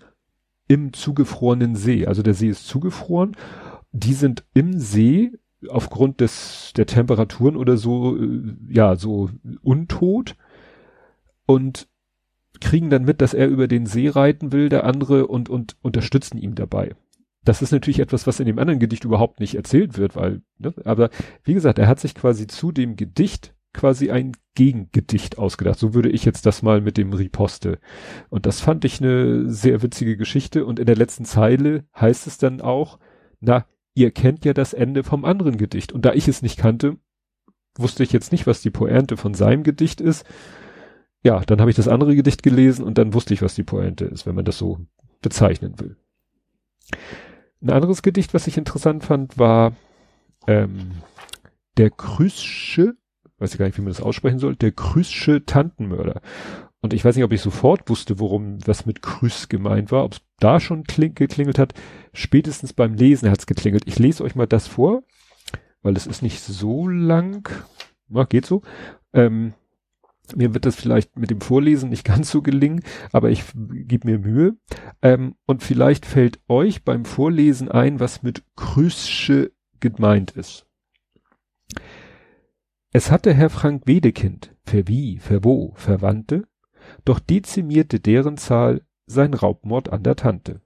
im 0.68 0.92
zugefrorenen 0.92 1.74
See. 1.74 2.06
Also 2.06 2.22
der 2.22 2.34
See 2.34 2.48
ist 2.48 2.66
zugefroren. 2.66 3.36
Die 3.92 4.14
sind 4.14 4.44
im 4.54 4.78
See 4.78 5.32
aufgrund 5.68 6.20
des, 6.20 6.72
der 6.76 6.86
Temperaturen 6.86 7.56
oder 7.56 7.76
so, 7.76 8.16
äh, 8.16 8.56
ja, 8.68 8.96
so 8.96 9.30
untot 9.62 10.36
und 11.46 11.88
kriegen 12.60 12.90
dann 12.90 13.04
mit, 13.04 13.20
dass 13.20 13.34
er 13.34 13.48
über 13.48 13.68
den 13.68 13.86
See 13.86 14.08
reiten 14.08 14.52
will, 14.52 14.68
der 14.68 14.84
andere 14.84 15.26
und, 15.26 15.48
und 15.48 15.76
unterstützen 15.82 16.38
ihm 16.38 16.54
dabei 16.54 16.94
das 17.44 17.62
ist 17.62 17.72
natürlich 17.72 17.98
etwas, 17.98 18.26
was 18.26 18.40
in 18.40 18.46
dem 18.46 18.58
anderen 18.58 18.78
Gedicht 18.78 19.04
überhaupt 19.04 19.40
nicht 19.40 19.54
erzählt 19.54 19.98
wird, 19.98 20.14
weil, 20.16 20.42
ne, 20.58 20.74
aber 20.84 21.10
wie 21.44 21.54
gesagt, 21.54 21.78
er 21.78 21.88
hat 21.88 22.00
sich 22.00 22.14
quasi 22.14 22.46
zu 22.46 22.72
dem 22.72 22.96
Gedicht 22.96 23.54
quasi 23.72 24.10
ein 24.10 24.32
Gegengedicht 24.54 25.38
ausgedacht. 25.38 25.78
So 25.78 25.94
würde 25.94 26.10
ich 26.10 26.24
jetzt 26.24 26.46
das 26.46 26.62
mal 26.62 26.80
mit 26.80 26.96
dem 26.96 27.12
Riposte. 27.12 27.78
Und 28.28 28.46
das 28.46 28.60
fand 28.60 28.84
ich 28.84 29.00
eine 29.00 29.50
sehr 29.50 29.82
witzige 29.82 30.16
Geschichte. 30.16 30.66
Und 30.66 30.78
in 30.78 30.86
der 30.86 30.96
letzten 30.96 31.24
Zeile 31.24 31.84
heißt 31.98 32.26
es 32.26 32.38
dann 32.38 32.60
auch, 32.60 32.98
na, 33.40 33.66
ihr 33.94 34.10
kennt 34.10 34.44
ja 34.44 34.52
das 34.52 34.72
Ende 34.72 35.04
vom 35.04 35.24
anderen 35.24 35.56
Gedicht. 35.56 35.92
Und 35.92 36.04
da 36.04 36.12
ich 36.12 36.28
es 36.28 36.42
nicht 36.42 36.58
kannte, 36.58 36.96
wusste 37.76 38.02
ich 38.02 38.12
jetzt 38.12 38.32
nicht, 38.32 38.46
was 38.46 38.60
die 38.60 38.70
Pointe 38.70 39.16
von 39.16 39.34
seinem 39.34 39.62
Gedicht 39.62 40.00
ist. 40.00 40.26
Ja, 41.22 41.40
dann 41.40 41.60
habe 41.60 41.70
ich 41.70 41.76
das 41.76 41.88
andere 41.88 42.16
Gedicht 42.16 42.42
gelesen 42.42 42.84
und 42.84 42.98
dann 42.98 43.14
wusste 43.14 43.32
ich, 43.32 43.42
was 43.42 43.54
die 43.54 43.62
Pointe 43.62 44.04
ist, 44.04 44.26
wenn 44.26 44.34
man 44.34 44.44
das 44.44 44.58
so 44.58 44.80
bezeichnen 45.20 45.78
will. 45.78 45.96
Ein 47.62 47.70
anderes 47.70 48.02
Gedicht, 48.02 48.34
was 48.34 48.48
ich 48.48 48.58
interessant 48.58 49.04
fand, 49.04 49.38
war 49.38 49.72
ähm, 50.48 50.90
der 51.76 51.90
Krüsche, 51.90 52.96
weiß 53.42 53.52
ich 53.52 53.58
gar 53.58 53.66
nicht, 53.66 53.76
wie 53.76 53.82
man 53.82 53.92
das 53.92 54.00
aussprechen 54.00 54.38
soll, 54.38 54.56
der 54.56 54.72
Krüsche 54.72 55.44
Tantenmörder. 55.44 56.22
Und 56.80 56.92
ich 56.94 57.04
weiß 57.04 57.14
nicht, 57.14 57.24
ob 57.24 57.32
ich 57.32 57.40
sofort 57.40 57.88
wusste, 57.88 58.18
worum 58.18 58.58
was 58.66 58.86
mit 58.86 59.02
Krüß 59.02 59.48
gemeint 59.48 59.92
war, 59.92 60.04
ob 60.04 60.14
es 60.14 60.20
da 60.38 60.58
schon 60.58 60.84
geklingelt 60.84 61.58
hat. 61.58 61.74
Spätestens 62.12 62.72
beim 62.72 62.94
Lesen 62.94 63.30
hat 63.30 63.38
es 63.38 63.46
geklingelt. 63.46 63.84
Ich 63.86 63.98
lese 63.98 64.24
euch 64.24 64.34
mal 64.34 64.46
das 64.46 64.66
vor, 64.66 65.02
weil 65.82 65.96
es 65.96 66.06
ist 66.06 66.22
nicht 66.22 66.40
so 66.40 66.88
lang. 66.88 67.48
Na, 68.08 68.24
geht 68.24 68.46
so. 68.46 68.62
Ähm, 69.12 69.54
mir 70.34 70.54
wird 70.54 70.66
das 70.66 70.76
vielleicht 70.76 71.16
mit 71.16 71.30
dem 71.30 71.40
Vorlesen 71.40 71.90
nicht 71.90 72.04
ganz 72.06 72.30
so 72.30 72.42
gelingen, 72.42 72.82
aber 73.12 73.30
ich 73.30 73.44
gebe 73.54 74.08
mir 74.08 74.18
Mühe. 74.18 74.56
Ähm, 75.02 75.36
und 75.46 75.62
vielleicht 75.62 76.04
fällt 76.04 76.40
euch 76.48 76.84
beim 76.84 77.04
Vorlesen 77.04 77.70
ein, 77.70 78.00
was 78.00 78.22
mit 78.22 78.42
Krüsche 78.56 79.52
gemeint 79.78 80.32
ist. 80.32 80.66
Es 82.94 83.10
hatte 83.10 83.32
Herr 83.32 83.48
Frank 83.48 83.86
Wedekind, 83.86 84.54
verwie, 84.64 85.18
verwo, 85.18 85.72
Verwandte, 85.76 86.46
doch 87.06 87.20
dezimierte 87.20 88.00
deren 88.00 88.36
Zahl 88.36 88.82
sein 89.06 89.32
Raubmord 89.32 89.90
an 89.90 90.02
der 90.02 90.14
Tante. 90.14 90.60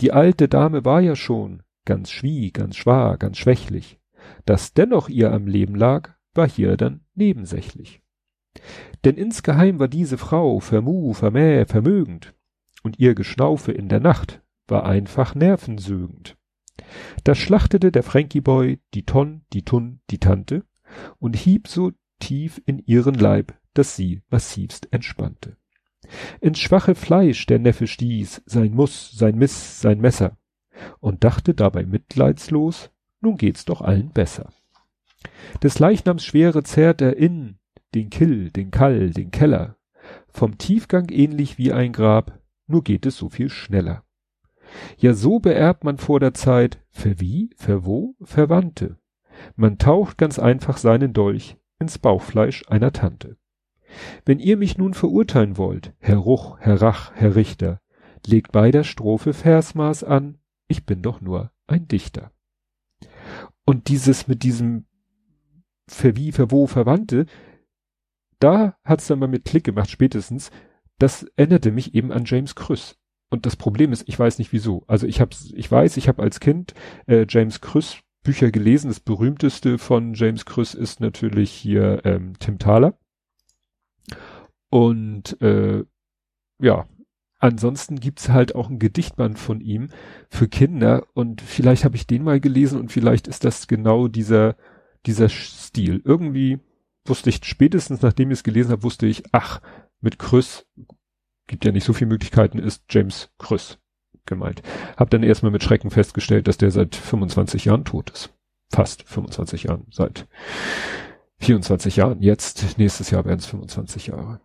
Die 0.00 0.10
alte 0.10 0.48
Dame 0.48 0.84
war 0.84 1.00
ja 1.00 1.14
schon 1.14 1.62
ganz 1.84 2.10
schwie, 2.10 2.50
ganz 2.50 2.74
schwar, 2.74 3.18
ganz 3.18 3.38
schwächlich. 3.38 4.00
Dass 4.46 4.74
dennoch 4.74 5.08
ihr 5.08 5.32
am 5.32 5.46
Leben 5.46 5.76
lag, 5.76 6.10
war 6.34 6.48
hier 6.48 6.76
dann 6.76 7.02
nebensächlich. 7.14 8.02
Denn 9.04 9.14
insgeheim 9.14 9.78
war 9.78 9.88
diese 9.88 10.18
Frau 10.18 10.58
vermu, 10.58 11.12
vermäh, 11.12 11.66
vermögend, 11.66 12.34
und 12.82 12.98
ihr 12.98 13.14
Geschnaufe 13.14 13.70
in 13.70 13.88
der 13.88 14.00
Nacht 14.00 14.42
war 14.66 14.86
einfach 14.86 15.36
nervensögend. 15.36 16.36
Da 17.22 17.36
schlachtete 17.36 17.92
der 17.92 18.02
Frankie-Boy 18.02 18.80
die 18.92 19.04
Ton, 19.04 19.42
die 19.52 19.62
Tun, 19.62 20.00
die 20.10 20.18
Tante 20.18 20.64
und 21.18 21.36
hieb 21.36 21.68
so 21.68 21.92
tief 22.18 22.60
in 22.66 22.78
ihren 22.86 23.14
Leib, 23.14 23.54
dass 23.74 23.96
sie 23.96 24.22
massivst 24.30 24.92
entspannte. 24.92 25.56
Ins 26.40 26.58
schwache 26.58 26.94
Fleisch 26.94 27.46
der 27.46 27.58
Neffe 27.58 27.86
stieß 27.86 28.42
sein 28.46 28.74
Muss, 28.74 29.10
sein 29.12 29.36
Miss, 29.36 29.80
sein 29.80 30.00
Messer 30.00 30.36
und 31.00 31.24
dachte 31.24 31.54
dabei 31.54 31.84
mitleidslos, 31.84 32.90
nun 33.20 33.36
geht's 33.36 33.64
doch 33.64 33.80
allen 33.80 34.10
besser. 34.10 34.52
Des 35.62 35.78
Leichnams 35.78 36.24
Schwere 36.24 36.62
zerrt 36.62 37.00
er 37.00 37.16
in, 37.16 37.58
den 37.94 38.10
Kill, 38.10 38.50
den 38.50 38.70
Kall, 38.70 39.10
den 39.10 39.30
Keller. 39.30 39.76
Vom 40.28 40.58
Tiefgang 40.58 41.08
ähnlich 41.10 41.58
wie 41.58 41.72
ein 41.72 41.92
Grab, 41.92 42.38
nur 42.66 42.84
geht 42.84 43.06
es 43.06 43.16
so 43.16 43.28
viel 43.28 43.48
schneller. 43.48 44.04
Ja, 44.98 45.14
so 45.14 45.38
beerbt 45.38 45.84
man 45.84 45.98
vor 45.98 46.20
der 46.20 46.34
Zeit, 46.34 46.82
für 46.90 47.20
wie, 47.20 47.50
für 47.56 47.84
wo, 47.84 48.16
Verwandte. 48.22 48.98
Man 49.56 49.78
taucht 49.78 50.18
ganz 50.18 50.38
einfach 50.38 50.76
seinen 50.76 51.12
Dolch 51.12 51.56
ins 51.78 51.98
Bauchfleisch 51.98 52.64
einer 52.68 52.92
Tante. 52.92 53.36
Wenn 54.24 54.38
ihr 54.38 54.56
mich 54.56 54.78
nun 54.78 54.94
verurteilen 54.94 55.56
wollt, 55.56 55.92
Herr 55.98 56.16
Ruch, 56.16 56.56
Herr 56.58 56.80
Rach, 56.82 57.12
Herr 57.14 57.36
Richter, 57.36 57.80
legt 58.26 58.52
bei 58.52 58.70
der 58.70 58.84
Strophe 58.84 59.32
Versmaß 59.32 60.04
an, 60.04 60.38
ich 60.66 60.86
bin 60.86 61.02
doch 61.02 61.20
nur 61.20 61.52
ein 61.66 61.86
Dichter. 61.88 62.32
Und 63.64 63.88
dieses 63.88 64.26
mit 64.26 64.42
diesem 64.42 64.86
für 65.86 66.16
wie, 66.16 66.32
für 66.32 66.50
wo 66.50 66.66
Verwandte, 66.66 67.26
da 68.38 68.76
hat's 68.84 69.06
dann 69.06 69.18
mal 69.18 69.28
mit 69.28 69.44
Klick 69.44 69.64
gemacht, 69.64 69.90
spätestens. 69.90 70.50
Das 70.98 71.24
erinnerte 71.36 71.70
mich 71.70 71.94
eben 71.94 72.12
an 72.12 72.24
James 72.24 72.54
Krüss. 72.54 72.98
Und 73.30 73.46
das 73.46 73.56
Problem 73.56 73.92
ist, 73.92 74.08
ich 74.08 74.18
weiß 74.18 74.38
nicht 74.38 74.52
wieso. 74.52 74.84
Also 74.86 75.06
ich 75.06 75.20
hab's, 75.20 75.50
ich 75.54 75.70
weiß, 75.70 75.96
ich 75.96 76.08
habe 76.08 76.22
als 76.22 76.40
Kind 76.40 76.74
äh, 77.06 77.26
James 77.28 77.60
Krüss 77.60 78.00
Bücher 78.24 78.50
gelesen. 78.50 78.88
Das 78.88 78.98
berühmteste 78.98 79.78
von 79.78 80.14
James 80.14 80.44
Krüss 80.44 80.74
ist 80.74 80.98
natürlich 80.98 81.52
hier 81.52 82.00
ähm, 82.04 82.32
Tim 82.40 82.58
Thaler. 82.58 82.98
Und 84.70 85.40
äh, 85.40 85.84
ja, 86.58 86.88
ansonsten 87.38 88.00
gibt's 88.00 88.28
halt 88.30 88.56
auch 88.56 88.68
ein 88.68 88.80
Gedichtband 88.80 89.38
von 89.38 89.60
ihm 89.60 89.90
für 90.28 90.48
Kinder 90.48 91.06
und 91.14 91.40
vielleicht 91.40 91.84
habe 91.84 91.94
ich 91.94 92.08
den 92.08 92.24
mal 92.24 92.40
gelesen 92.40 92.80
und 92.80 92.90
vielleicht 92.90 93.28
ist 93.28 93.44
das 93.44 93.68
genau 93.68 94.08
dieser, 94.08 94.56
dieser 95.06 95.28
Stil. 95.28 96.02
Irgendwie 96.04 96.58
wusste 97.06 97.30
ich 97.30 97.44
spätestens, 97.44 98.02
nachdem 98.02 98.30
ich 98.30 98.38
es 98.38 98.42
gelesen 98.42 98.72
habe, 98.72 98.82
wusste 98.82 99.06
ich, 99.06 99.22
ach, 99.30 99.60
mit 100.00 100.18
Krüss 100.18 100.66
gibt 101.46 101.64
ja 101.64 101.72
nicht 101.72 101.84
so 101.84 101.92
viele 101.92 102.08
Möglichkeiten, 102.08 102.58
ist 102.58 102.84
James 102.90 103.30
Krüss 103.38 103.78
gemeint. 104.26 104.62
Hab 104.96 105.10
dann 105.10 105.22
erstmal 105.22 105.52
mit 105.52 105.62
Schrecken 105.62 105.90
festgestellt, 105.90 106.48
dass 106.48 106.58
der 106.58 106.70
seit 106.70 106.96
25 106.96 107.66
Jahren 107.66 107.84
tot 107.84 108.10
ist. 108.10 108.32
Fast 108.70 109.02
25 109.04 109.64
Jahren, 109.64 109.86
seit 109.90 110.26
24 111.38 111.96
Jahren. 111.96 112.20
Jetzt, 112.20 112.78
nächstes 112.78 113.10
Jahr 113.10 113.24
werden 113.24 113.38
es 113.38 113.46
25 113.46 114.08
Jahre. 114.08 114.40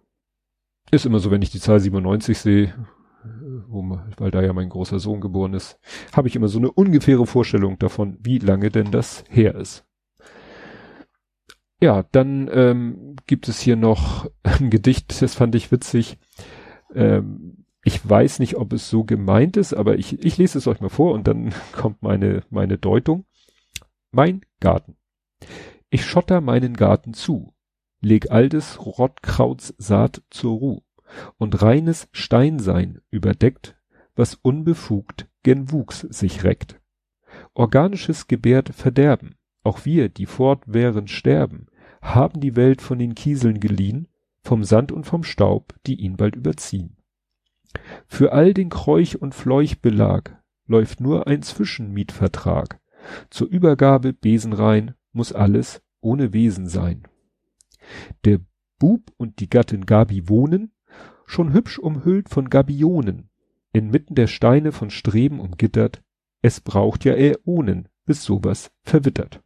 Ist 0.91 1.05
immer 1.05 1.19
so, 1.19 1.31
wenn 1.31 1.41
ich 1.41 1.51
die 1.51 1.59
Zahl 1.59 1.79
97 1.79 2.37
sehe, 2.37 2.73
wo, 3.67 3.99
weil 4.17 4.31
da 4.31 4.41
ja 4.41 4.53
mein 4.53 4.69
großer 4.69 4.99
Sohn 4.99 5.21
geboren 5.21 5.53
ist, 5.53 5.79
habe 6.13 6.27
ich 6.27 6.35
immer 6.35 6.47
so 6.47 6.57
eine 6.57 6.71
ungefähre 6.71 7.25
Vorstellung 7.25 7.77
davon, 7.77 8.17
wie 8.21 8.39
lange 8.39 8.69
denn 8.69 8.91
das 8.91 9.23
her 9.29 9.55
ist. 9.55 9.85
Ja, 11.81 12.03
dann 12.11 12.49
ähm, 12.51 13.15
gibt 13.25 13.47
es 13.47 13.59
hier 13.59 13.75
noch 13.75 14.29
ein 14.43 14.69
Gedicht, 14.69 15.21
das 15.21 15.35
fand 15.35 15.55
ich 15.55 15.71
witzig. 15.71 16.17
Ähm, 16.93 17.65
ich 17.89 18.07
weiß 18.07 18.37
nicht, 18.37 18.55
ob 18.55 18.71
es 18.73 18.87
so 18.87 19.03
gemeint 19.03 19.57
ist, 19.57 19.73
aber 19.73 19.97
ich, 19.97 20.23
ich 20.23 20.37
lese 20.37 20.59
es 20.59 20.67
euch 20.67 20.79
mal 20.79 20.89
vor 20.89 21.11
und 21.11 21.27
dann 21.27 21.55
kommt 21.71 22.03
meine, 22.03 22.43
meine 22.51 22.77
Deutung. 22.77 23.25
Mein 24.11 24.41
Garten. 24.59 24.95
Ich 25.89 26.05
schotter 26.05 26.39
meinen 26.39 26.75
Garten 26.75 27.15
zu, 27.15 27.55
leg 27.99 28.29
altes 28.29 28.85
Rottkrauts 28.85 29.73
Saat 29.79 30.21
zur 30.29 30.59
Ruh 30.59 30.81
und 31.39 31.63
reines 31.63 32.07
Steinsein 32.11 33.01
überdeckt, 33.09 33.75
was 34.15 34.35
unbefugt 34.35 35.27
gen 35.41 35.71
Wuchs 35.71 36.01
sich 36.01 36.43
reckt. 36.43 36.79
Organisches 37.55 38.27
gebärt 38.27 38.69
Verderben, 38.69 39.33
auch 39.63 39.85
wir, 39.85 40.09
die 40.09 40.27
fortwährend 40.27 41.09
sterben, 41.09 41.65
haben 42.03 42.39
die 42.39 42.55
Welt 42.55 42.83
von 42.83 42.99
den 42.99 43.15
Kieseln 43.15 43.59
geliehen, 43.59 44.07
vom 44.43 44.63
Sand 44.63 44.91
und 44.91 45.05
vom 45.05 45.23
Staub, 45.23 45.73
die 45.87 45.95
ihn 45.95 46.17
bald 46.17 46.35
überziehen. 46.35 46.98
Für 48.07 48.33
all 48.33 48.53
den 48.53 48.69
Kräuch 48.69 49.21
und 49.21 49.35
Fleuchbelag 49.35 50.37
läuft 50.65 51.01
nur 51.01 51.27
ein 51.27 51.41
Zwischenmietvertrag. 51.41 52.79
Zur 53.29 53.47
Übergabe 53.47 54.13
besenrein 54.13 54.95
muss 55.11 55.33
alles 55.33 55.81
ohne 56.01 56.33
Wesen 56.33 56.67
sein. 56.67 57.03
Der 58.25 58.39
Bub 58.77 59.11
und 59.17 59.39
die 59.39 59.49
Gattin 59.49 59.85
Gabi 59.85 60.29
wohnen, 60.29 60.71
schon 61.25 61.53
hübsch 61.53 61.79
umhüllt 61.79 62.29
von 62.29 62.49
Gabionen, 62.49 63.29
inmitten 63.73 64.15
der 64.15 64.27
Steine 64.27 64.71
von 64.71 64.89
Streben 64.89 65.39
umgittert, 65.39 66.01
es 66.41 66.61
braucht 66.61 67.05
ja 67.05 67.13
Äonen, 67.13 67.89
bis 68.05 68.23
sowas 68.23 68.71
verwittert. 68.83 69.41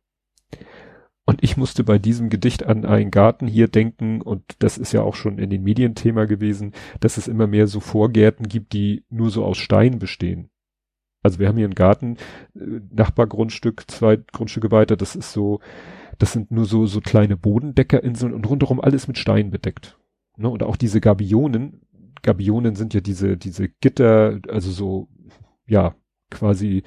Und 1.26 1.42
ich 1.42 1.56
musste 1.56 1.84
bei 1.84 2.00
diesem 2.00 2.30
Gedicht 2.30 2.66
an 2.66 2.86
einen 2.86 3.10
Garten 3.10 3.48
hier 3.48 3.70
denken, 3.70 4.22
und 4.22 4.44
das 4.60 4.78
ist 4.78 4.92
ja 4.92 5.02
auch 5.02 5.16
schon 5.16 5.38
in 5.38 5.50
den 5.50 5.64
Medien 5.64 5.96
Thema 5.96 6.26
gewesen, 6.26 6.74
dass 7.00 7.18
es 7.18 7.30
immer 7.30 7.48
mehr 7.48 7.68
so 7.68 7.80
Vorgärten 7.80 8.48
gibt, 8.48 8.74
die 8.74 9.06
nur 9.10 9.30
so 9.30 9.46
aus 9.46 9.58
Stein 9.58 10.00
bestehen. 10.00 10.50
Also 11.22 11.40
wir 11.40 11.48
haben 11.48 11.56
hier 11.56 11.66
einen 11.66 11.76
Garten, 11.76 12.18
äh, 12.56 12.82
Nachbargrundstück, 12.92 13.90
zwei 13.90 14.18
Grundstücke 14.18 14.72
weiter, 14.72 14.98
das 14.98 15.16
ist 15.16 15.32
so, 15.32 15.62
das 16.18 16.34
sind 16.34 16.52
nur 16.52 16.66
so, 16.66 16.86
so 16.86 17.00
kleine 17.00 17.38
Bodendeckerinseln 17.38 18.34
und 18.34 18.50
rundherum 18.50 18.82
alles 18.82 19.08
mit 19.08 19.18
Stein 19.18 19.50
bedeckt. 19.50 19.98
Ne? 20.36 20.50
Und 20.50 20.62
auch 20.62 20.76
diese 20.76 21.00
Gabionen, 21.00 21.82
Gabionen 22.22 22.76
sind 22.76 22.94
ja 22.94 23.00
diese, 23.00 23.38
diese 23.38 23.70
Gitter, 23.70 24.42
also 24.50 24.72
so, 24.72 25.08
ja, 25.68 25.96
quasi 26.30 26.84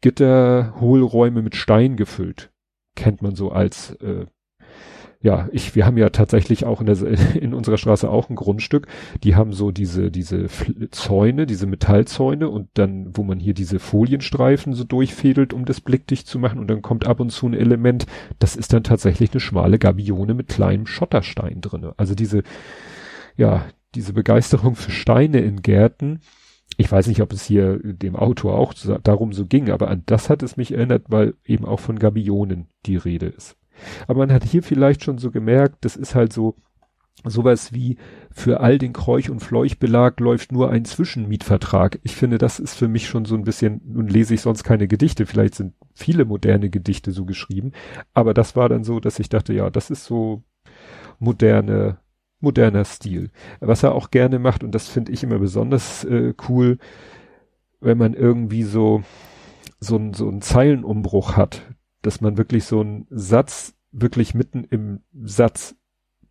Gitterhohlräume 0.00 1.42
mit 1.42 1.54
Stein 1.54 1.94
gefüllt 1.94 2.50
kennt 2.94 3.22
man 3.22 3.34
so 3.34 3.50
als 3.50 3.92
äh, 4.00 4.26
ja, 5.22 5.50
ich, 5.52 5.74
wir 5.74 5.84
haben 5.84 5.98
ja 5.98 6.08
tatsächlich 6.08 6.64
auch 6.64 6.80
in, 6.80 6.86
der, 6.86 6.96
in 7.34 7.52
unserer 7.52 7.76
Straße 7.76 8.08
auch 8.08 8.30
ein 8.30 8.36
Grundstück. 8.36 8.86
Die 9.22 9.36
haben 9.36 9.52
so 9.52 9.70
diese, 9.70 10.10
diese 10.10 10.46
Zäune, 10.90 11.46
diese 11.46 11.66
Metallzäune 11.66 12.48
und 12.48 12.68
dann, 12.74 13.14
wo 13.14 13.22
man 13.22 13.38
hier 13.38 13.52
diese 13.52 13.78
Folienstreifen 13.78 14.72
so 14.72 14.84
durchfädelt, 14.84 15.52
um 15.52 15.66
das 15.66 15.82
blickdicht 15.82 16.26
zu 16.26 16.38
machen 16.38 16.58
und 16.58 16.68
dann 16.68 16.80
kommt 16.80 17.06
ab 17.06 17.20
und 17.20 17.30
zu 17.30 17.46
ein 17.46 17.54
Element, 17.54 18.06
das 18.38 18.56
ist 18.56 18.72
dann 18.72 18.82
tatsächlich 18.82 19.32
eine 19.32 19.40
schmale 19.40 19.78
Gabione 19.78 20.32
mit 20.32 20.48
kleinem 20.48 20.86
Schotterstein 20.86 21.60
drinne. 21.60 21.92
Also 21.98 22.14
diese, 22.14 22.42
ja, 23.36 23.66
diese 23.94 24.14
Begeisterung 24.14 24.74
für 24.74 24.90
Steine 24.90 25.40
in 25.40 25.60
Gärten, 25.60 26.20
ich 26.78 26.90
weiß 26.90 27.08
nicht, 27.08 27.20
ob 27.20 27.32
es 27.34 27.44
hier 27.44 27.78
dem 27.82 28.16
Autor 28.16 28.54
auch 28.56 28.72
darum 29.02 29.34
so 29.34 29.44
ging, 29.44 29.68
aber 29.68 29.88
an 29.88 30.02
das 30.06 30.30
hat 30.30 30.42
es 30.42 30.56
mich 30.56 30.72
erinnert, 30.72 31.04
weil 31.08 31.34
eben 31.44 31.66
auch 31.66 31.80
von 31.80 31.98
Gabionen 31.98 32.69
die 32.86 32.96
Rede 32.96 33.26
ist. 33.26 33.56
Aber 34.06 34.20
man 34.20 34.32
hat 34.32 34.44
hier 34.44 34.62
vielleicht 34.62 35.04
schon 35.04 35.18
so 35.18 35.30
gemerkt, 35.30 35.84
das 35.84 35.96
ist 35.96 36.14
halt 36.14 36.32
so 36.32 36.56
sowas 37.24 37.74
wie 37.74 37.98
für 38.30 38.60
all 38.60 38.78
den 38.78 38.94
Kräuch- 38.94 39.30
und 39.30 39.40
Fleuchbelag 39.40 40.20
läuft 40.20 40.52
nur 40.52 40.70
ein 40.70 40.86
Zwischenmietvertrag. 40.86 42.00
Ich 42.02 42.16
finde, 42.16 42.38
das 42.38 42.58
ist 42.58 42.74
für 42.74 42.88
mich 42.88 43.08
schon 43.08 43.26
so 43.26 43.34
ein 43.34 43.44
bisschen, 43.44 43.82
nun 43.84 44.08
lese 44.08 44.34
ich 44.34 44.40
sonst 44.40 44.64
keine 44.64 44.88
Gedichte, 44.88 45.26
vielleicht 45.26 45.54
sind 45.54 45.74
viele 45.94 46.24
moderne 46.24 46.70
Gedichte 46.70 47.12
so 47.12 47.26
geschrieben, 47.26 47.72
aber 48.14 48.32
das 48.32 48.56
war 48.56 48.70
dann 48.70 48.84
so, 48.84 49.00
dass 49.00 49.18
ich 49.18 49.28
dachte, 49.28 49.52
ja, 49.52 49.68
das 49.68 49.90
ist 49.90 50.04
so 50.04 50.42
moderne 51.18 51.98
moderner 52.40 52.84
Stil. 52.84 53.30
Was 53.60 53.82
er 53.82 53.94
auch 53.94 54.10
gerne 54.10 54.38
macht, 54.38 54.64
und 54.64 54.74
das 54.74 54.88
finde 54.88 55.12
ich 55.12 55.22
immer 55.22 55.38
besonders 55.38 56.04
äh, 56.04 56.32
cool, 56.48 56.78
wenn 57.80 57.98
man 57.98 58.14
irgendwie 58.14 58.62
so, 58.62 59.02
so, 59.78 59.96
ein, 59.96 60.14
so 60.14 60.28
einen 60.28 60.40
Zeilenumbruch 60.40 61.36
hat, 61.36 61.62
dass 62.02 62.20
man 62.20 62.36
wirklich 62.36 62.64
so 62.64 62.80
einen 62.80 63.06
Satz 63.10 63.74
wirklich 63.92 64.34
mitten 64.34 64.64
im 64.64 65.00
Satz 65.22 65.74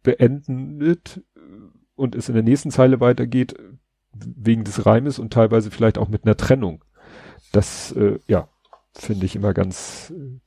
beendet 0.03 1.21
und 1.95 2.15
es 2.15 2.29
in 2.29 2.35
der 2.35 2.43
nächsten 2.43 2.71
Zeile 2.71 2.99
weitergeht, 2.99 3.55
wegen 4.13 4.63
des 4.63 4.85
Reimes 4.85 5.19
und 5.19 5.33
teilweise 5.33 5.71
vielleicht 5.71 5.97
auch 5.97 6.07
mit 6.07 6.25
einer 6.25 6.37
Trennung. 6.37 6.83
Das, 7.51 7.91
äh, 7.93 8.19
ja, 8.27 8.47
finde 8.93 9.25
ich 9.25 9.35
immer 9.35 9.53
ganz, 9.53 10.13
äh, 10.15 10.39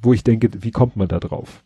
wo 0.00 0.12
ich 0.12 0.24
denke, 0.24 0.48
wie 0.62 0.70
kommt 0.70 0.96
man 0.96 1.08
da 1.08 1.20
drauf? 1.20 1.62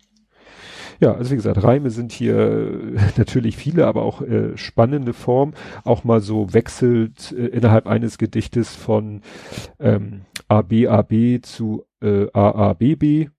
Ja, 1.01 1.15
also 1.15 1.31
wie 1.31 1.37
gesagt, 1.37 1.63
Reime 1.63 1.91
sind 1.91 2.13
hier 2.13 2.37
äh, 2.37 2.99
natürlich 3.17 3.57
viele, 3.57 3.87
aber 3.87 4.03
auch 4.03 4.23
äh, 4.23 4.57
spannende 4.57 5.13
Form. 5.13 5.55
Auch 5.85 6.05
mal 6.05 6.21
so 6.21 6.53
wechselt 6.53 7.33
äh, 7.33 7.47
innerhalb 7.47 7.87
eines 7.87 8.19
Gedichtes 8.19 8.75
von 8.75 9.23
ähm, 9.79 10.23
ABAB 10.49 11.43
zu 11.43 11.85
äh, 12.01 12.27
AABB. 12.33 13.31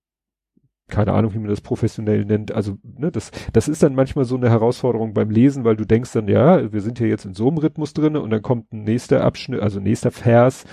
Keine 0.88 1.12
Ahnung, 1.12 1.32
wie 1.32 1.38
man 1.38 1.48
das 1.48 1.60
professionell 1.60 2.24
nennt. 2.24 2.52
Also, 2.52 2.76
ne, 2.82 3.10
das, 3.10 3.30
das 3.52 3.68
ist 3.68 3.82
dann 3.82 3.94
manchmal 3.94 4.24
so 4.24 4.36
eine 4.36 4.50
Herausforderung 4.50 5.14
beim 5.14 5.30
Lesen, 5.30 5.64
weil 5.64 5.76
du 5.76 5.86
denkst 5.86 6.12
dann, 6.12 6.28
ja, 6.28 6.72
wir 6.72 6.80
sind 6.82 6.98
hier 6.98 7.08
jetzt 7.08 7.24
in 7.24 7.34
so 7.34 7.48
einem 7.48 7.58
Rhythmus 7.58 7.94
drinne 7.94 8.20
und 8.20 8.30
dann 8.30 8.42
kommt 8.42 8.72
ein 8.72 8.82
nächster 8.82 9.24
Abschnitt, 9.24 9.60
also 9.60 9.80
nächster 9.80 10.10
Vers 10.10 10.64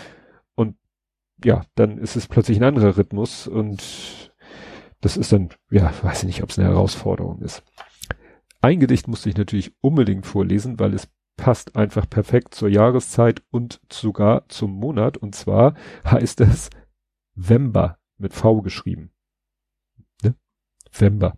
und 0.56 0.76
ja, 1.44 1.62
dann 1.76 1.98
ist 1.98 2.18
es 2.18 2.28
plötzlich 2.28 2.58
ein 2.58 2.66
anderer 2.66 2.98
Rhythmus 2.98 3.48
und 3.48 3.82
das 5.00 5.16
ist 5.16 5.32
dann, 5.32 5.50
ja, 5.72 5.94
weiß 6.02 6.24
ich 6.24 6.28
nicht, 6.28 6.44
ob 6.44 6.50
es 6.50 6.60
eine 6.60 6.68
Herausforderung 6.68 7.42
ist. 7.42 7.64
Ein 8.62 8.82
Gedicht 8.82 9.08
musste 9.08 9.30
ich 9.30 9.38
natürlich 9.38 9.74
unbedingt 9.80 10.26
vorlesen, 10.26 10.80
weil 10.80 10.94
es 10.94 11.08
passt 11.38 11.78
einfach 11.78 12.10
perfekt 12.10 12.54
zur 12.54 12.68
Jahreszeit 12.68 13.42
und 13.52 13.80
sogar 13.90 14.44
zum 14.50 14.72
Monat. 14.72 15.16
Und 15.16 15.36
zwar 15.36 15.76
heißt 16.06 16.42
es 16.42 16.70
Vember 17.42 17.98
mit 18.18 18.34
V 18.34 18.62
geschrieben. 18.62 19.12
Ne? 20.24 20.36
Vember. 20.92 21.38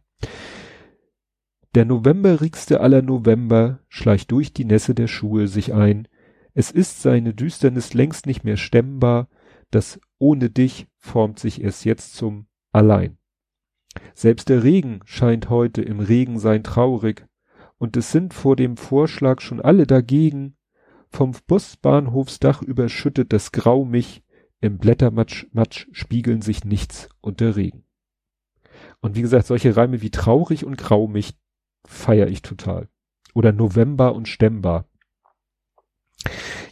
Der 1.75 1.85
novemberigste 1.85 2.81
aller 2.81 3.01
November 3.01 3.79
schleicht 3.87 4.31
durch 4.31 4.51
die 4.51 4.65
Nässe 4.65 4.95
der 4.95 5.07
Schuhe 5.07 5.47
sich 5.47 5.73
ein. 5.73 6.07
Es 6.53 6.71
ist 6.71 7.01
seine 7.01 7.33
Düsternis 7.33 7.93
längst 7.93 8.25
nicht 8.25 8.43
mehr 8.43 8.57
stemmbar. 8.57 9.29
Das 9.69 9.99
ohne 10.17 10.49
dich 10.49 10.87
formt 10.97 11.39
sich 11.39 11.61
erst 11.61 11.85
jetzt 11.85 12.15
zum 12.15 12.47
Allein. 12.71 13.17
Selbst 14.15 14.49
der 14.49 14.63
Regen 14.63 15.01
scheint 15.05 15.49
heute 15.49 15.81
im 15.81 15.99
Regen 15.99 16.39
sein 16.39 16.63
traurig, 16.63 17.27
und 17.77 17.97
es 17.97 18.11
sind 18.11 18.33
vor 18.33 18.55
dem 18.55 18.77
Vorschlag 18.77 19.41
schon 19.41 19.61
alle 19.61 19.85
dagegen. 19.87 20.55
Vom 21.09 21.33
Busbahnhofsdach 21.47 22.61
überschüttet 22.61 23.33
das 23.33 23.51
Grau 23.51 23.85
mich, 23.85 24.23
im 24.62 24.78
Blättermatsch 24.78 25.47
Matsch 25.52 25.88
spiegeln 25.91 26.41
sich 26.41 26.63
nichts 26.63 27.10
und 27.19 27.39
der 27.39 27.56
Regen. 27.56 27.84
Und 29.02 29.15
wie 29.15 29.21
gesagt, 29.21 29.47
solche 29.47 29.76
Reime 29.76 30.02
wie 30.02 30.12
traurig 30.12 30.63
und 30.63 30.78
grau 30.78 31.08
mich 31.08 31.36
feiere 31.86 32.28
ich 32.28 32.41
total. 32.41 32.88
Oder 33.34 33.52
November 33.52 34.13
und 34.13 34.28
stemmbar. 34.28 34.86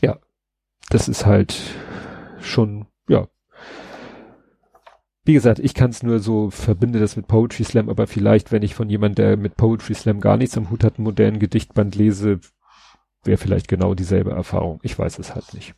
Ja, 0.01 0.19
das 0.89 1.07
ist 1.07 1.25
halt 1.25 1.59
schon, 2.39 2.85
ja, 3.07 3.27
wie 5.29 5.33
gesagt, 5.33 5.59
ich 5.59 5.73
kann 5.73 5.91
es 5.91 6.01
nur 6.01 6.19
so, 6.19 6.49
verbinde 6.49 6.99
das 6.99 7.15
mit 7.15 7.27
Poetry 7.27 7.63
Slam, 7.63 7.89
aber 7.89 8.07
vielleicht, 8.07 8.51
wenn 8.51 8.63
ich 8.63 8.73
von 8.73 8.89
jemand, 8.89 9.17
der 9.17 9.37
mit 9.37 9.57
Poetry 9.57 9.93
Slam 9.93 10.21
gar 10.21 10.37
nichts 10.37 10.57
am 10.57 10.69
Hut 10.69 10.83
hat, 10.83 10.97
einen 10.97 11.03
modernen 11.03 11.39
Gedichtband 11.39 11.95
lese, 11.95 12.39
wäre 13.23 13.37
vielleicht 13.37 13.67
genau 13.67 13.93
dieselbe 13.93 14.31
Erfahrung. 14.31 14.79
Ich 14.81 14.97
weiß 14.97 15.19
es 15.19 15.35
halt 15.35 15.53
nicht. 15.53 15.75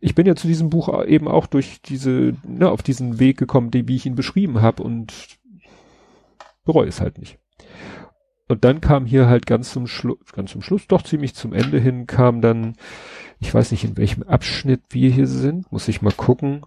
Ich 0.00 0.14
bin 0.14 0.26
ja 0.26 0.34
zu 0.36 0.46
diesem 0.46 0.70
Buch 0.70 1.04
eben 1.04 1.28
auch 1.28 1.46
durch 1.46 1.82
diese, 1.82 2.34
ne, 2.46 2.70
auf 2.70 2.82
diesen 2.82 3.18
Weg 3.18 3.38
gekommen, 3.38 3.70
die, 3.70 3.88
wie 3.88 3.96
ich 3.96 4.06
ihn 4.06 4.14
beschrieben 4.14 4.60
habe 4.62 4.82
und 4.82 5.38
bereue 6.64 6.88
es 6.88 7.00
halt 7.00 7.18
nicht. 7.18 7.38
Und 8.48 8.64
dann 8.64 8.80
kam 8.80 9.04
hier 9.04 9.26
halt 9.26 9.46
ganz 9.46 9.72
zum 9.72 9.86
Schluss, 9.86 10.18
ganz 10.32 10.52
zum 10.52 10.62
Schluss, 10.62 10.86
doch 10.86 11.02
ziemlich 11.02 11.34
zum 11.34 11.52
Ende 11.52 11.78
hin, 11.78 12.06
kam 12.06 12.40
dann, 12.40 12.76
ich 13.40 13.52
weiß 13.52 13.70
nicht, 13.72 13.84
in 13.84 13.96
welchem 13.96 14.22
Abschnitt 14.22 14.82
wir 14.90 15.10
hier 15.10 15.26
sind, 15.26 15.70
muss 15.70 15.88
ich 15.88 16.00
mal 16.00 16.12
gucken, 16.12 16.64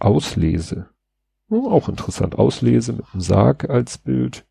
Auslese. 0.00 0.88
Oh, 1.48 1.70
auch 1.70 1.88
interessant, 1.88 2.36
Auslese 2.36 2.92
mit 2.92 3.04
einem 3.12 3.20
Sarg 3.20 3.70
als 3.70 3.98
Bild. 3.98 4.44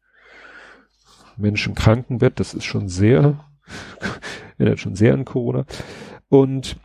Mensch 1.37 1.65
im 1.67 1.75
Krankenbett, 1.75 2.39
das 2.39 2.53
ist 2.53 2.65
schon 2.65 2.87
sehr, 2.87 3.45
erinnert 4.57 4.79
schon 4.79 4.95
sehr 4.95 5.13
an 5.13 5.25
Corona. 5.25 5.65
Und 6.29 6.77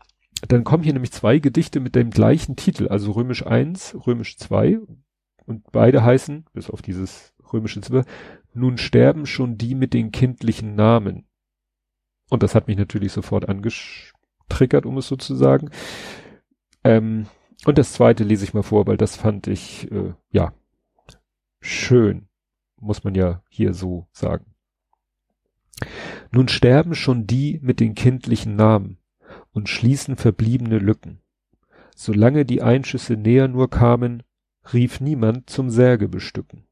dann 0.49 0.65
kommen 0.65 0.83
hier 0.83 0.93
nämlich 0.93 1.13
zwei 1.13 1.39
Gedichte 1.39 1.81
mit 1.81 1.95
dem 1.95 2.11
gleichen 2.11 2.57
Titel, 2.57 2.89
also 2.89 3.13
Römisch 3.13 3.47
1, 3.47 3.97
Römisch 4.07 4.37
2. 4.37 4.79
Und 5.47 5.71
beide 5.73 6.03
heißen, 6.03 6.47
bis 6.53 6.71
auf 6.71 6.83
dieses 6.83 7.35
römische 7.53 7.81
Ziffer, 7.81 8.05
nun 8.53 8.79
sterben 8.79 9.27
schon 9.27 9.59
die 9.59 9.75
mit 9.75 9.95
den 9.95 10.11
kindlichen 10.11 10.75
Namen. 10.75 11.27
Und 12.31 12.43
das 12.43 12.55
hat 12.55 12.67
mich 12.67 12.77
natürlich 12.77 13.13
sofort 13.13 13.49
angetriggert, 13.49 14.87
um 14.87 14.99
es 14.99 15.09
so 15.09 15.17
zu 15.17 15.35
sagen. 15.35 15.71
Ähm, 16.83 17.27
und 17.67 17.79
das 17.79 17.93
zweite 17.93 18.25
lese 18.25 18.45
ich 18.45 18.55
mal 18.55 18.63
vor, 18.63 18.87
weil 18.87 18.97
das 18.97 19.17
fand 19.17 19.47
ich, 19.47 19.91
äh, 19.91 20.15
ja, 20.31 20.53
schön, 21.61 22.29
muss 22.81 23.05
man 23.05 23.15
ja 23.15 23.43
hier 23.49 23.73
so 23.73 24.09
sagen. 24.13 24.55
Nun 26.31 26.49
sterben 26.49 26.95
schon 26.95 27.27
die 27.27 27.59
mit 27.63 27.81
den 27.81 27.95
kindlichen 27.95 28.57
Namen 28.57 28.99
und 29.55 29.71
schließen 29.71 30.17
verbliebene 30.17 30.79
Lücken. 30.79 31.21
Solange 31.97 32.45
die 32.45 32.61
Einschüsse 32.61 33.17
näher 33.17 33.49
nur 33.49 33.71
kamen, 33.71 34.23
rief 34.73 35.01
niemand 35.01 35.49
zum 35.49 35.71
Särge 35.71 36.09
bestücken. 36.09 36.67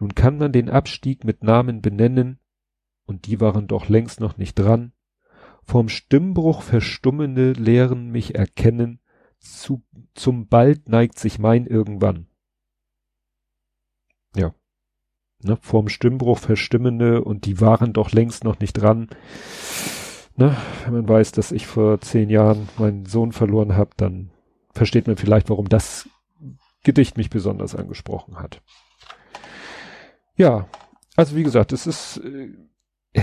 Nun 0.00 0.14
kann 0.14 0.38
man 0.38 0.52
den 0.52 0.70
Abstieg 0.70 1.24
mit 1.24 1.42
Namen 1.42 1.82
benennen, 1.82 2.38
und 3.04 3.26
die 3.26 3.40
waren 3.40 3.66
doch 3.66 3.88
längst 3.88 4.20
noch 4.20 4.38
nicht 4.38 4.54
dran. 4.54 4.92
Vorm 5.64 5.88
Stimmbruch 5.88 6.62
verstummende 6.62 7.52
lehren 7.52 8.10
mich 8.10 8.34
erkennen, 8.36 9.00
zu, 9.40 9.82
zum 10.14 10.46
bald 10.46 10.88
neigt 10.88 11.18
sich 11.18 11.38
mein 11.38 11.66
irgendwann. 11.66 12.28
Ja. 14.36 14.54
Ne, 15.42 15.56
vorm 15.60 15.88
Stimmbruch 15.88 16.38
verstimmende 16.38 17.24
und 17.24 17.46
die 17.46 17.60
waren 17.60 17.92
doch 17.92 18.12
längst 18.12 18.44
noch 18.44 18.60
nicht 18.60 18.74
dran. 18.74 19.08
Ne, 20.36 20.56
wenn 20.84 20.94
man 20.94 21.08
weiß, 21.08 21.32
dass 21.32 21.52
ich 21.52 21.66
vor 21.66 22.00
zehn 22.00 22.30
Jahren 22.30 22.68
meinen 22.78 23.04
Sohn 23.04 23.32
verloren 23.32 23.76
habe, 23.76 23.90
dann 23.96 24.30
versteht 24.72 25.06
man 25.06 25.16
vielleicht, 25.16 25.50
warum 25.50 25.68
das 25.68 26.08
Gedicht 26.82 27.16
mich 27.16 27.30
besonders 27.30 27.74
angesprochen 27.74 28.38
hat. 28.38 28.62
Ja, 30.36 30.68
also 31.16 31.36
wie 31.36 31.42
gesagt, 31.42 31.72
es 31.72 31.86
ist, 31.86 32.18
äh, 32.24 32.54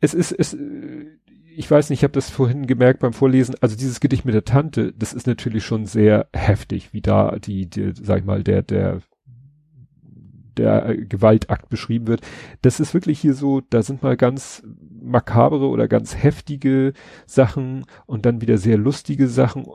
es 0.00 0.14
ist, 0.14 0.32
es, 0.32 0.54
äh, 0.54 1.06
ich 1.56 1.70
weiß 1.70 1.90
nicht, 1.90 2.00
ich 2.00 2.04
habe 2.04 2.14
das 2.14 2.30
vorhin 2.30 2.66
gemerkt 2.66 3.00
beim 3.00 3.12
Vorlesen, 3.12 3.54
also 3.60 3.76
dieses 3.76 4.00
Gedicht 4.00 4.24
mit 4.24 4.34
der 4.34 4.44
Tante, 4.44 4.92
das 4.92 5.12
ist 5.12 5.26
natürlich 5.26 5.64
schon 5.64 5.86
sehr 5.86 6.28
heftig, 6.32 6.92
wie 6.92 7.02
da 7.02 7.36
die, 7.38 7.68
die 7.68 7.92
sag 7.94 8.20
ich 8.20 8.24
mal, 8.24 8.42
der, 8.42 8.62
der, 8.62 9.02
der 10.60 10.96
Gewaltakt 10.96 11.68
beschrieben 11.68 12.06
wird. 12.06 12.20
Das 12.62 12.80
ist 12.80 12.94
wirklich 12.94 13.20
hier 13.20 13.34
so, 13.34 13.60
da 13.60 13.82
sind 13.82 14.02
mal 14.02 14.16
ganz 14.16 14.62
makabere 15.02 15.68
oder 15.68 15.88
ganz 15.88 16.16
heftige 16.16 16.92
Sachen 17.26 17.84
und 18.06 18.26
dann 18.26 18.40
wieder 18.40 18.58
sehr 18.58 18.76
lustige 18.76 19.28
Sachen, 19.28 19.66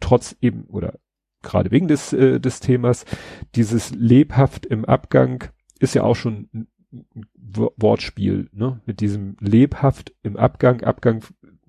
trotz 0.00 0.36
eben, 0.40 0.64
oder 0.64 0.98
gerade 1.42 1.70
wegen 1.70 1.88
des, 1.88 2.12
äh, 2.12 2.40
des 2.40 2.60
Themas, 2.60 3.04
dieses 3.54 3.90
lebhaft 3.90 4.66
im 4.66 4.84
Abgang 4.84 5.44
ist 5.78 5.94
ja 5.94 6.04
auch 6.04 6.16
schon 6.16 6.48
ein 6.54 6.68
Wortspiel, 7.76 8.48
ne? 8.52 8.80
Mit 8.86 9.00
diesem 9.00 9.36
lebhaft 9.40 10.14
im 10.22 10.36
Abgang, 10.36 10.82
Abgang, 10.82 11.24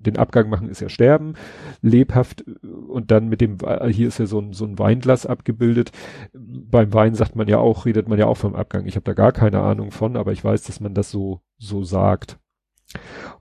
den 0.05 0.17
Abgang 0.17 0.49
machen 0.49 0.69
ist 0.69 0.81
ja 0.81 0.89
sterben, 0.89 1.33
lebhaft 1.81 2.43
und 2.63 3.11
dann 3.11 3.29
mit 3.29 3.41
dem, 3.41 3.57
hier 3.89 4.07
ist 4.07 4.19
ja 4.19 4.25
so 4.25 4.39
ein, 4.39 4.53
so 4.53 4.65
ein 4.65 4.77
Weinglas 4.79 5.25
abgebildet. 5.25 5.91
Beim 6.33 6.93
Wein 6.93 7.15
sagt 7.15 7.35
man 7.35 7.47
ja 7.47 7.57
auch, 7.57 7.85
redet 7.85 8.07
man 8.07 8.19
ja 8.19 8.27
auch 8.27 8.37
vom 8.37 8.55
Abgang. 8.55 8.85
Ich 8.85 8.95
habe 8.95 9.05
da 9.05 9.13
gar 9.13 9.31
keine 9.31 9.61
Ahnung 9.61 9.91
von, 9.91 10.17
aber 10.17 10.31
ich 10.31 10.43
weiß, 10.43 10.63
dass 10.63 10.79
man 10.79 10.93
das 10.93 11.11
so, 11.11 11.41
so 11.57 11.83
sagt. 11.83 12.39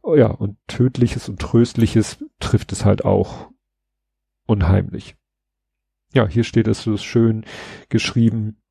Oh 0.03 0.15
ja, 0.15 0.29
und 0.29 0.57
tödliches 0.67 1.29
und 1.29 1.41
tröstliches 1.41 2.25
trifft 2.41 2.73
es 2.73 2.85
halt 2.85 3.05
auch 3.05 3.51
unheimlich 4.47 5.17
ja, 6.15 6.27
hier 6.27 6.45
steht 6.45 6.69
es 6.69 6.83
so 6.83 6.97
schön 6.97 7.45
geschrieben. 7.89 8.62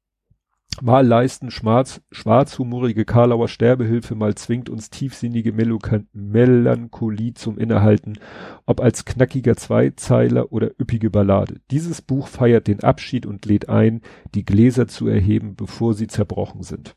Mal 0.79 1.05
leisten 1.05 1.51
schwarz, 1.51 2.01
schwarzhumorige 2.11 3.05
Karlauer 3.05 3.47
Sterbehilfe, 3.47 4.15
mal 4.15 4.35
zwingt 4.35 4.69
uns 4.69 4.89
tiefsinnige 4.89 5.51
Melancholie 5.51 7.33
zum 7.33 7.57
Innehalten, 7.57 8.17
ob 8.65 8.79
als 8.79 9.05
knackiger 9.05 9.55
Zweizeiler 9.57 10.51
oder 10.51 10.71
üppige 10.79 11.09
Ballade. 11.09 11.59
Dieses 11.69 12.01
Buch 12.01 12.27
feiert 12.27 12.67
den 12.67 12.83
Abschied 12.83 13.25
und 13.25 13.45
lädt 13.45 13.69
ein, 13.69 14.01
die 14.33 14.45
Gläser 14.45 14.87
zu 14.87 15.07
erheben, 15.07 15.55
bevor 15.55 15.93
sie 15.93 16.07
zerbrochen 16.07 16.63
sind. 16.63 16.95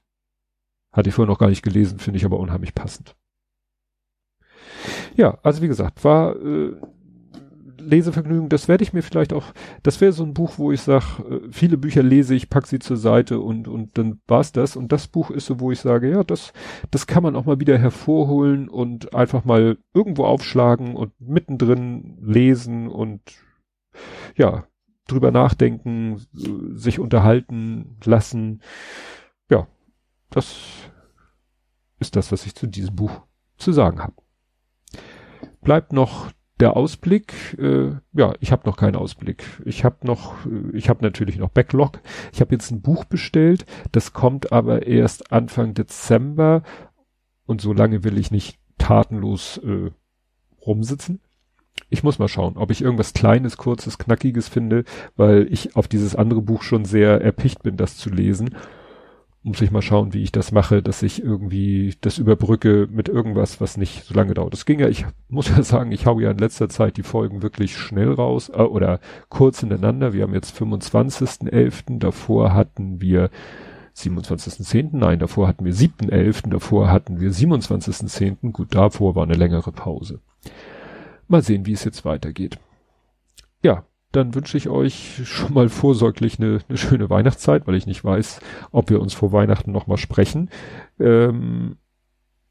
Hatte 0.93 1.09
ich 1.09 1.15
vorher 1.15 1.31
noch 1.31 1.41
gar 1.41 1.51
nicht 1.51 1.63
gelesen, 1.63 1.99
finde 1.99 2.19
ich 2.19 2.25
aber 2.25 2.39
unheimlich 2.39 2.75
passend. 2.75 3.17
Ja, 5.17 5.39
also 5.43 5.61
wie 5.61 5.69
gesagt, 5.69 6.05
war 6.05 6.37
äh, 6.37 6.73
Lesevergnügen, 7.85 8.49
das 8.49 8.69
werde 8.69 8.83
ich 8.83 8.93
mir 8.93 9.03
vielleicht 9.03 9.33
auch, 9.33 9.53
das 9.83 10.01
wäre 10.01 10.13
so 10.13 10.25
ein 10.25 10.35
Buch, 10.35 10.59
wo 10.59 10.73
ich 10.73 10.81
sage, 10.81 11.05
äh, 11.29 11.41
viele 11.51 11.77
Bücher 11.77 12.03
lese 12.03 12.35
ich, 12.35 12.51
pack 12.51 12.67
sie 12.67 12.79
zur 12.79 12.97
Seite 12.97 13.41
und, 13.41 13.69
und 13.69 13.97
dann 13.99 14.21
war's 14.27 14.53
das. 14.53 14.77
Und 14.77 14.93
das 14.93 15.09
Buch 15.09 15.31
ist 15.31 15.47
so, 15.47 15.61
wo 15.61 15.71
ich 15.71 15.81
sage, 15.81 16.11
ja, 16.11 16.25
das, 16.25 16.53
das 16.91 17.07
kann 17.07 17.23
man 17.23 17.37
auch 17.37 17.45
mal 17.45 17.61
wieder 17.61 17.79
hervorholen 17.79 18.69
und 18.69 19.15
einfach 19.15 19.45
mal 19.45 19.79
irgendwo 19.93 20.25
aufschlagen 20.25 20.97
und 20.97 21.13
mittendrin 21.21 22.19
lesen 22.23 22.89
und 22.89 23.21
ja, 24.37 24.65
drüber 25.07 25.31
nachdenken, 25.31 26.21
sich 26.33 26.99
unterhalten 26.99 27.99
lassen. 28.05 28.63
Ja, 29.51 29.67
das 30.31 30.57
ist 31.99 32.17
das, 32.17 32.33
was 32.33 32.47
ich 32.47 32.55
zu 32.55 32.67
diesem 32.67 32.97
Buch 32.97 33.23
zu 33.57 33.73
sagen 33.73 34.03
habe. 34.03 34.15
Bleibt 35.61 35.93
noch 35.93 36.31
der 36.61 36.77
Ausblick, 36.77 37.59
äh, 37.59 37.93
ja, 38.13 38.35
ich 38.41 38.53
habe 38.53 38.69
noch 38.69 38.77
keinen 38.77 38.97
Ausblick. 38.97 39.45
Ich 39.65 39.85
habe 39.85 40.07
noch, 40.07 40.47
äh, 40.47 40.77
ich 40.77 40.89
habe 40.89 41.05
natürlich 41.05 41.37
noch 41.37 41.51
Backlog. 41.51 42.01
Ich 42.33 42.41
habe 42.41 42.55
jetzt 42.55 42.71
ein 42.71 42.81
Buch 42.81 43.05
bestellt, 43.05 43.67
das 43.93 44.13
kommt 44.13 44.53
aber 44.53 44.87
erst 44.87 45.33
Anfang 45.33 45.75
Dezember 45.75 46.63
und 47.47 47.61
so 47.61 47.73
lange 47.73 48.05
will 48.05 48.19
ich 48.19 48.31
nicht 48.31 48.59
tatenlos 48.79 49.59
äh, 49.59 49.91
rumsitzen. 50.65 51.21
Ich 51.91 52.05
muss 52.05 52.19
mal 52.19 52.29
schauen, 52.29 52.57
ob 52.57 52.71
ich 52.71 52.83
irgendwas 52.83 53.15
Kleines, 53.15 53.57
Kurzes, 53.57 53.99
Knackiges 53.99 54.49
finde, 54.49 54.85
weil 55.17 55.53
ich 55.53 55.77
auf 55.77 55.89
dieses 55.89 56.15
andere 56.15 56.41
Buch 56.41 56.63
schon 56.63 56.85
sehr 56.85 57.21
erpicht 57.21 57.63
bin, 57.63 57.77
das 57.77 57.97
zu 57.97 58.11
lesen 58.11 58.55
muss 59.45 59.61
ich 59.61 59.71
mal 59.71 59.83
schauen, 59.83 60.15
wie 60.15 60.23
ich 60.23 60.33
das 60.33 60.53
mache, 60.53 60.83
dass 60.83 61.03
ich 61.03 61.23
irgendwie 61.23 61.95
das 62.01 62.17
überbrücke 62.17 62.89
mit 62.91 63.11
irgendwas, 63.11 63.61
was 63.61 63.77
nicht 63.77 64.05
so 64.05 64.15
lange 64.15 64.33
dauert. 64.33 64.55
Das 64.55 64.65
ging 64.65 64.81
ja, 64.81 64.89
ich 64.89 65.05
muss 65.29 65.51
ja 65.51 65.63
sagen, 65.63 65.93
ich 65.93 66.07
hau 66.07 66.19
ja 66.19 66.31
in 66.31 66.39
letzter 66.39 66.71
Zeit 66.71 66.97
die 66.97 67.03
Folgen 67.03 67.43
wirklich 67.43 67.77
schnell 67.77 68.11
raus 68.11 68.49
äh, 68.49 68.63
oder 68.63 69.01
kurz 69.29 69.61
hintereinander. 69.61 70.15
Wir 70.15 70.23
haben 70.23 70.33
jetzt 70.33 70.59
25.11., 70.59 71.99
davor 71.99 72.55
hatten 72.55 73.03
wir 73.03 73.29
27.10., 73.95 74.89
nein, 74.93 75.19
davor 75.19 75.47
hatten 75.47 75.67
wir 75.67 75.75
7.11., 75.75 76.49
davor 76.49 76.91
hatten 76.91 77.21
wir 77.21 77.31
27.10., 77.31 78.51
gut, 78.51 78.75
davor 78.75 79.15
war 79.15 79.25
eine 79.25 79.35
längere 79.35 79.73
Pause. 79.73 80.21
Mal 81.29 81.43
sehen, 81.43 81.67
wie 81.67 81.73
es 81.73 81.85
jetzt 81.85 82.07
weitergeht. 82.07 82.59
Ja, 83.63 83.85
dann 84.17 84.35
wünsche 84.35 84.57
ich 84.57 84.69
euch 84.69 85.23
schon 85.25 85.55
mal 85.55 85.69
vorsorglich 85.69 86.39
eine, 86.39 86.61
eine, 86.69 86.79
schöne 86.79 87.11
Weihnachtszeit, 87.11 87.67
weil 87.67 87.75
ich 87.75 87.87
nicht 87.87 88.05
weiß, 88.05 88.41
ob 88.71 88.91
wir 88.91 89.01
uns 89.01 89.15
vor 89.15 89.33
Weihnachten 89.33 89.73
nochmal 89.73 89.99
sprechen. 89.99 90.51
Ähm, 91.01 91.77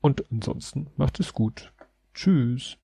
und 0.02 0.26
ansonsten 0.32 0.88
macht 0.97 1.19
es 1.19 1.34
gut. 1.34 1.71
Tschüss. 2.13 2.78